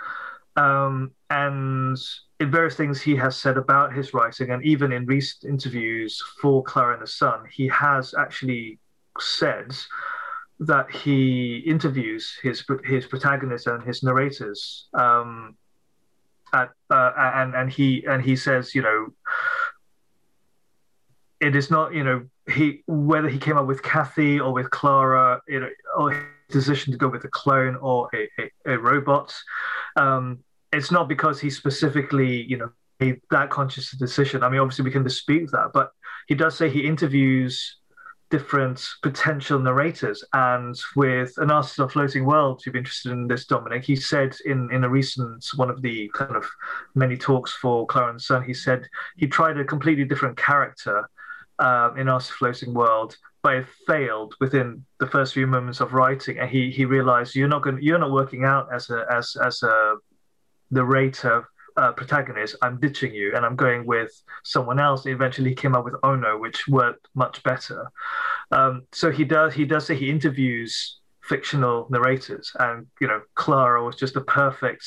[0.55, 1.97] Um, and
[2.39, 6.63] in various things he has said about his writing, and even in recent interviews for
[6.63, 8.79] Klara and the Sun, he has actually
[9.19, 9.73] said
[10.59, 15.55] that he interviews his his protagonists and his narrators um,
[16.53, 19.07] at, uh, and and he and he says, you know,
[21.39, 25.39] it is not, you know, he whether he came up with Kathy or with Klara,
[25.47, 29.33] you know, or decision to go with a clone or a, a, a robot.
[29.95, 30.39] Um,
[30.71, 32.69] it's not because he specifically, you know,
[32.99, 34.43] made that conscious decision.
[34.43, 35.91] I mean, obviously we can dispute that, but
[36.27, 37.77] he does say he interviews
[38.33, 40.23] different potential narrators.
[40.33, 43.83] And with an artist of floating world, you'd be interested in this, Dominic.
[43.85, 46.49] He said in, in a recent one of the kind of
[46.95, 48.87] many talks for Clarence Sun, he said
[49.17, 51.07] he tried a completely different character
[51.59, 56.39] uh, in Artist Floating World, but it failed within the first few moments of writing.
[56.39, 59.63] And he he realized you're not going you're not working out as a as as
[59.63, 59.95] a
[60.71, 61.47] narrator
[61.77, 64.11] uh, protagonist, I'm ditching you and I'm going with
[64.43, 65.05] someone else.
[65.05, 67.91] Eventually, he came up with Ono, which worked much better.
[68.51, 73.83] Um, so he does he does say he interviews fictional narrators, and you know Klara
[73.85, 74.85] was just the perfect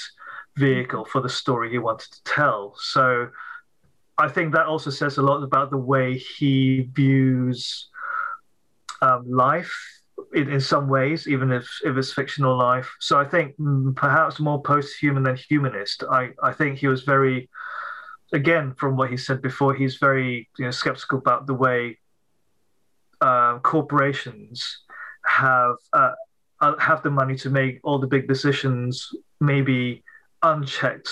[0.57, 2.75] vehicle for the story he wanted to tell.
[2.79, 3.29] So
[4.19, 7.89] I think that also says a lot about the way he views
[9.03, 9.75] um, life
[10.35, 12.91] in, in some ways, even if, if it's fictional life.
[13.01, 16.03] So I think mm, perhaps more post-human than humanist.
[16.11, 17.51] I, I think he was very,
[18.33, 21.99] again, from what he said before, he's very you know, skeptical about the way
[23.21, 24.79] uh, corporations
[25.27, 26.13] have uh,
[26.61, 29.11] uh, have the money to make all the big decisions,
[29.41, 30.03] maybe
[30.43, 31.11] unchecked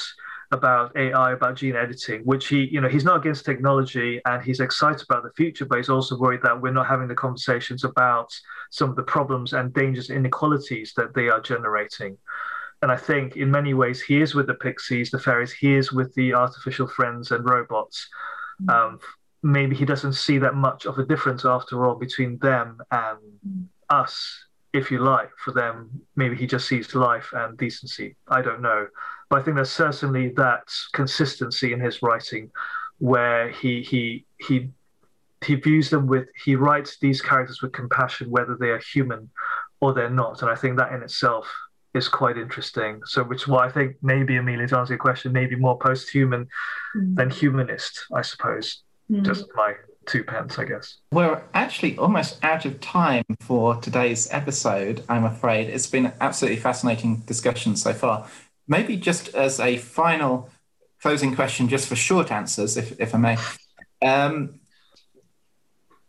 [0.53, 4.61] about AI, about gene editing, which he, you know, he's not against technology and he's
[4.61, 8.33] excited about the future, but he's also worried that we're not having the conversations about
[8.71, 12.17] some of the problems and dangers, inequalities that they are generating.
[12.83, 15.93] And I think in many ways he is with the pixies, the fairies, he is
[15.93, 18.09] with the artificial friends and robots.
[18.63, 18.71] Mm-hmm.
[18.71, 18.99] Um,
[19.43, 24.45] maybe he doesn't see that much of a difference after all between them and us
[24.75, 28.17] if you like, for them, maybe he just sees life and decency.
[28.29, 28.89] I don't know.
[29.29, 32.51] But I think there's certainly that consistency in his writing
[32.99, 34.71] where he he he
[35.45, 39.31] he views them with he writes these characters with compassion whether they are human
[39.81, 40.43] or they're not.
[40.43, 41.53] And I think that in itself
[41.95, 43.01] is quite interesting.
[43.05, 46.11] So which is why I think maybe Amelia to answer your question, maybe more post
[46.11, 46.49] human
[46.97, 47.17] mm.
[47.17, 48.83] than humanist, I suppose.
[49.11, 49.25] Mm.
[49.25, 49.75] Just my
[50.07, 50.99] two pence, I guess.
[51.13, 55.69] We're actually almost out of time for today's episode, I'm afraid.
[55.69, 58.27] It's been an absolutely fascinating discussion so far.
[58.67, 60.51] Maybe just as a final
[61.01, 63.37] closing question, just for short answers, if, if I may.
[64.03, 64.61] Um,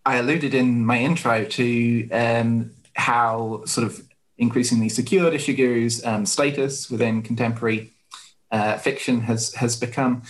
[0.05, 4.01] I alluded in my intro to um, how sort of
[4.37, 7.91] increasingly secured Ishiguro's um, status within contemporary
[8.51, 10.21] uh, fiction has has become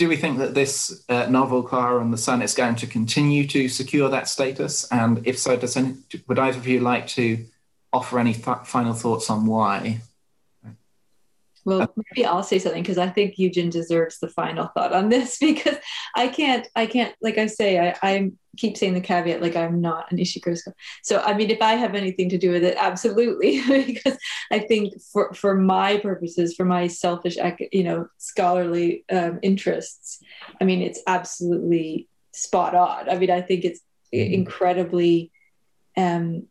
[0.00, 3.46] do we think that this uh, novel, Klara and the Sun, is going to continue
[3.48, 4.88] to secure that status?
[4.90, 5.94] And if so, does any,
[6.26, 7.44] would either of you like to
[7.92, 10.00] offer any th- final thoughts on why?
[11.64, 15.38] Well, maybe I'll say something because I think Eugen deserves the final thought on this
[15.40, 15.76] because
[16.14, 19.80] I can't, I can't, like I say, I, I keep saying the caveat, like I'm
[19.80, 20.58] not an Ishiguro.
[21.02, 24.18] So, I mean, if I have anything to do with it, absolutely, because
[24.50, 27.36] I think for, for my purposes, for my selfish,
[27.72, 30.22] you know, scholarly um, interests,
[30.60, 33.08] I mean, it's absolutely spot on.
[33.08, 33.80] I mean, I think it's
[34.12, 34.34] mm-hmm.
[34.34, 35.30] incredibly
[35.96, 36.46] um,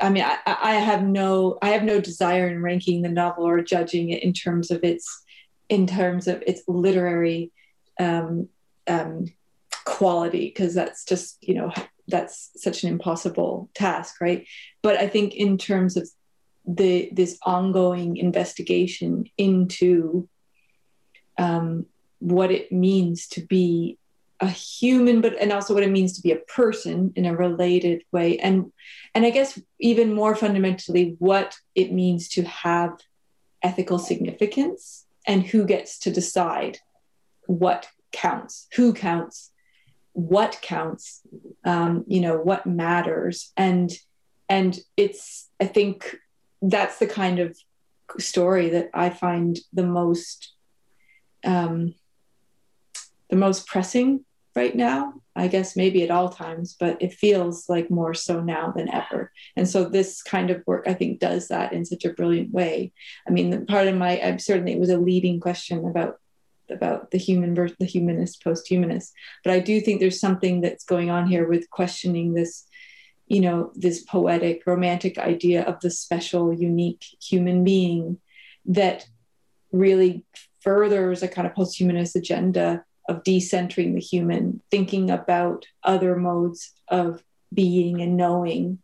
[0.00, 3.62] I mean, I, I, have no, I have no desire in ranking the novel or
[3.62, 5.24] judging it in terms of its,
[5.68, 7.52] in terms of its literary
[8.00, 8.48] um,
[8.88, 9.26] um,
[9.84, 11.72] quality, because that's just, you know,
[12.08, 14.46] that's such an impossible task, right?
[14.82, 16.08] But I think in terms of
[16.66, 20.28] the this ongoing investigation into
[21.38, 21.86] um,
[22.20, 23.98] what it means to be
[24.40, 28.02] a human but and also what it means to be a person in a related
[28.12, 28.38] way.
[28.38, 28.72] And
[29.14, 32.98] and i guess even more fundamentally what it means to have
[33.62, 36.78] ethical significance and who gets to decide
[37.46, 39.50] what counts who counts
[40.14, 41.22] what counts
[41.64, 43.52] um, you know what matters.
[43.56, 43.92] And
[44.48, 46.16] and it's i think
[46.62, 47.56] that's the kind of
[48.18, 50.52] story that i find the most
[51.44, 51.94] um,
[53.30, 55.14] the most pressing right now.
[55.36, 59.32] I guess maybe at all times, but it feels like more so now than ever.
[59.56, 62.92] And so this kind of work, I think, does that in such a brilliant way.
[63.26, 66.20] I mean, part of my I'm certainly it was a leading question about
[66.70, 69.12] about the human versus the humanist, post-humanist,
[69.42, 72.64] but I do think there's something that's going on here with questioning this,
[73.26, 78.18] you know, this poetic, romantic idea of the special, unique human being
[78.64, 79.06] that
[79.72, 80.24] really
[80.62, 87.22] furthers a kind of post-humanist agenda of decentering the human, thinking about other modes of
[87.52, 88.78] being and knowing,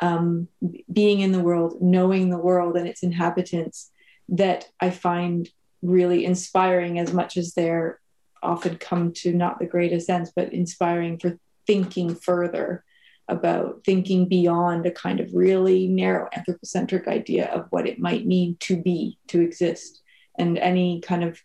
[0.00, 0.48] um,
[0.92, 3.90] being in the world, knowing the world and its inhabitants,
[4.28, 5.48] that I find
[5.82, 8.00] really inspiring as much as they're
[8.42, 12.84] often come to not the greatest ends, but inspiring for thinking further
[13.28, 18.56] about thinking beyond a kind of really narrow anthropocentric idea of what it might mean
[18.60, 20.02] to be, to exist.
[20.38, 21.40] And any kind of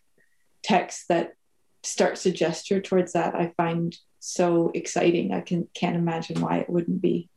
[0.62, 1.34] text that
[1.82, 5.32] starts to gesture towards that, I find so exciting.
[5.32, 7.28] I can can't imagine why it wouldn't be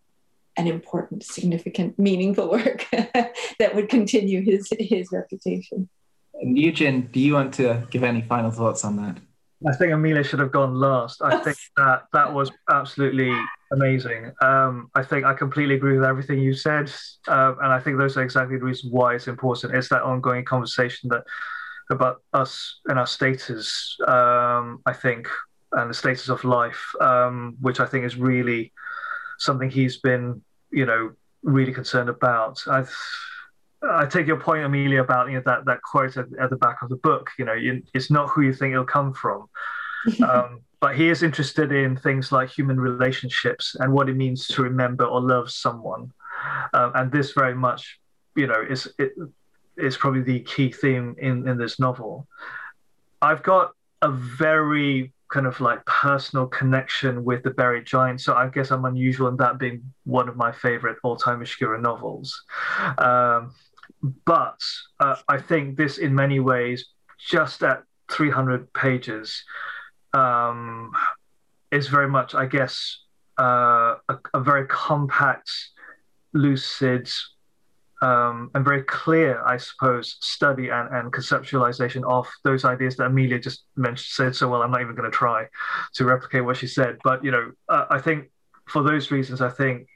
[0.58, 5.90] an important, significant, meaningful work that would continue his his reputation.
[6.34, 9.18] And Eugen, do you want to give any final thoughts on that?
[9.68, 11.22] I think Amelia should have gone last.
[11.22, 13.32] I think that that was absolutely
[13.72, 14.32] amazing.
[14.42, 16.92] Um, I think I completely agree with everything you said,
[17.28, 19.76] uh, and I think those are exactly the reasons why it's important.
[19.76, 21.24] It's that ongoing conversation that
[21.92, 23.98] about us and our status.
[24.08, 25.28] Um, I think,
[25.74, 28.72] and the status of life, um, which I think is really
[29.38, 31.12] something he's been, you know,
[31.44, 32.62] really concerned about.
[32.68, 32.86] I
[33.84, 36.82] I take your point, Amelia, about you know that that quote at, at the back
[36.82, 37.32] of the book.
[37.40, 39.50] You know, you, it's not who you think it'll come from.
[40.28, 44.64] um, but he is interested in things like human relationships and what it means to
[44.64, 46.12] remember or love someone.
[46.74, 48.00] Um, and this very much,
[48.36, 49.12] you know, is it,
[49.82, 52.28] is probably the key theme in in this novel.
[53.22, 53.72] I've got
[54.02, 58.86] a very kind of like personal connection with the Buried Giant, so I guess I'm
[58.86, 62.44] unusual in that being one of my favorite all-time Ishiguro novels.
[62.98, 63.54] Um,
[64.26, 64.60] but
[65.00, 66.86] uh, I think this, in many ways,
[67.18, 69.44] just at 300 pages,
[70.14, 70.92] um,
[71.72, 73.00] is very much, I guess,
[73.40, 75.50] uh, a, a, very compact,
[76.34, 77.10] lucid,
[78.02, 83.40] um, and very clear, I suppose, study and, and conceptualization of those ideas that Amelia
[83.40, 84.62] just mentioned, said so well.
[84.62, 85.46] I'm not even going to try
[85.94, 86.98] to replicate what she said.
[87.04, 88.32] But, you know, uh, I think
[88.68, 89.88] for those reasons, I think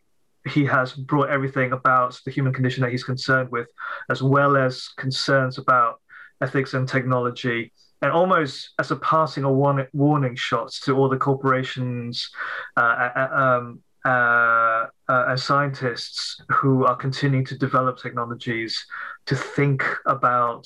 [0.48, 3.68] he has brought everything about the human condition that he's concerned with,
[4.10, 6.00] as well as concerns about
[6.42, 11.18] ethics and technology, and almost as a passing a warning, warning shot to all the
[11.18, 12.30] corporations
[12.78, 18.86] uh, uh, um, uh, uh, and scientists who are continuing to develop technologies
[19.26, 20.66] to think about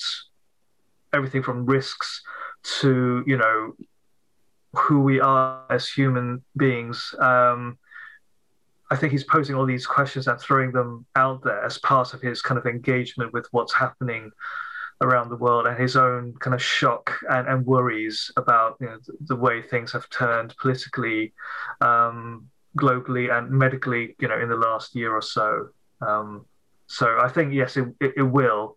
[1.12, 2.22] everything from risks
[2.62, 3.72] to you know
[4.74, 7.14] who we are as human beings.
[7.18, 7.78] Um,
[8.90, 12.20] I think he's posing all these questions and throwing them out there as part of
[12.20, 14.30] his kind of engagement with what's happening
[15.00, 18.98] around the world and his own kind of shock and, and worries about you know,
[19.06, 21.32] the, the, way things have turned politically,
[21.80, 22.48] um,
[22.78, 25.68] globally, and medically, you know, in the last year or so.
[26.00, 26.46] Um,
[26.86, 28.76] so I think yes, it, it, it will,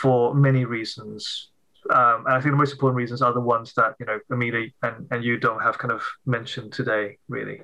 [0.00, 1.50] for many reasons.
[1.90, 4.70] Um, and I think the most important reasons are the ones that you know Amelia
[4.82, 7.62] and, and you don't have kind of mentioned today, really.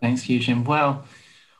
[0.00, 0.64] Thanks, Eugen.
[0.64, 1.04] Well,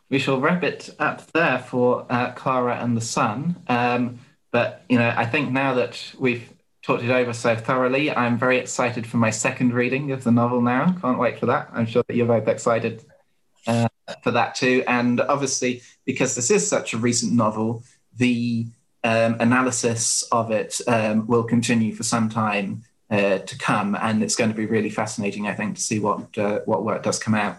[0.09, 3.57] we shall wrap it up there for uh, Klara and the Sun.
[3.69, 4.21] Um,
[4.53, 6.53] but you know, I think now that we've
[6.83, 10.61] talked it over so thoroughly, I'm very excited for my second reading of the novel.
[10.61, 11.69] Now, can't wait for that.
[11.73, 13.05] I'm sure that you're both excited
[13.67, 13.89] uh,
[14.23, 14.85] for that too.
[14.87, 17.83] And obviously, because this is such a recent novel,
[18.17, 18.67] the
[19.05, 24.37] um, analysis of it um, will continue for some time uh, to come, and it's
[24.37, 27.35] going to be really fascinating, I think, to see what uh, what work does come
[27.35, 27.59] out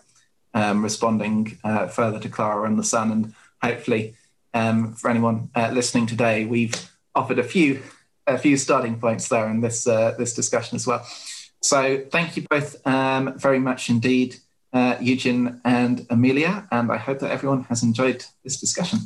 [0.53, 3.11] um, responding uh, further to Klara and the Sun.
[3.11, 4.15] And hopefully,
[4.53, 6.75] um, for anyone uh, listening today, we've
[7.15, 7.81] offered a few
[8.25, 11.05] a few starting points there in this uh, this discussion as well.
[11.61, 14.35] So thank you both um, very much indeed,
[14.73, 18.99] Uh, Eugen and Amelia, and I hope that everyone has enjoyed this discussion.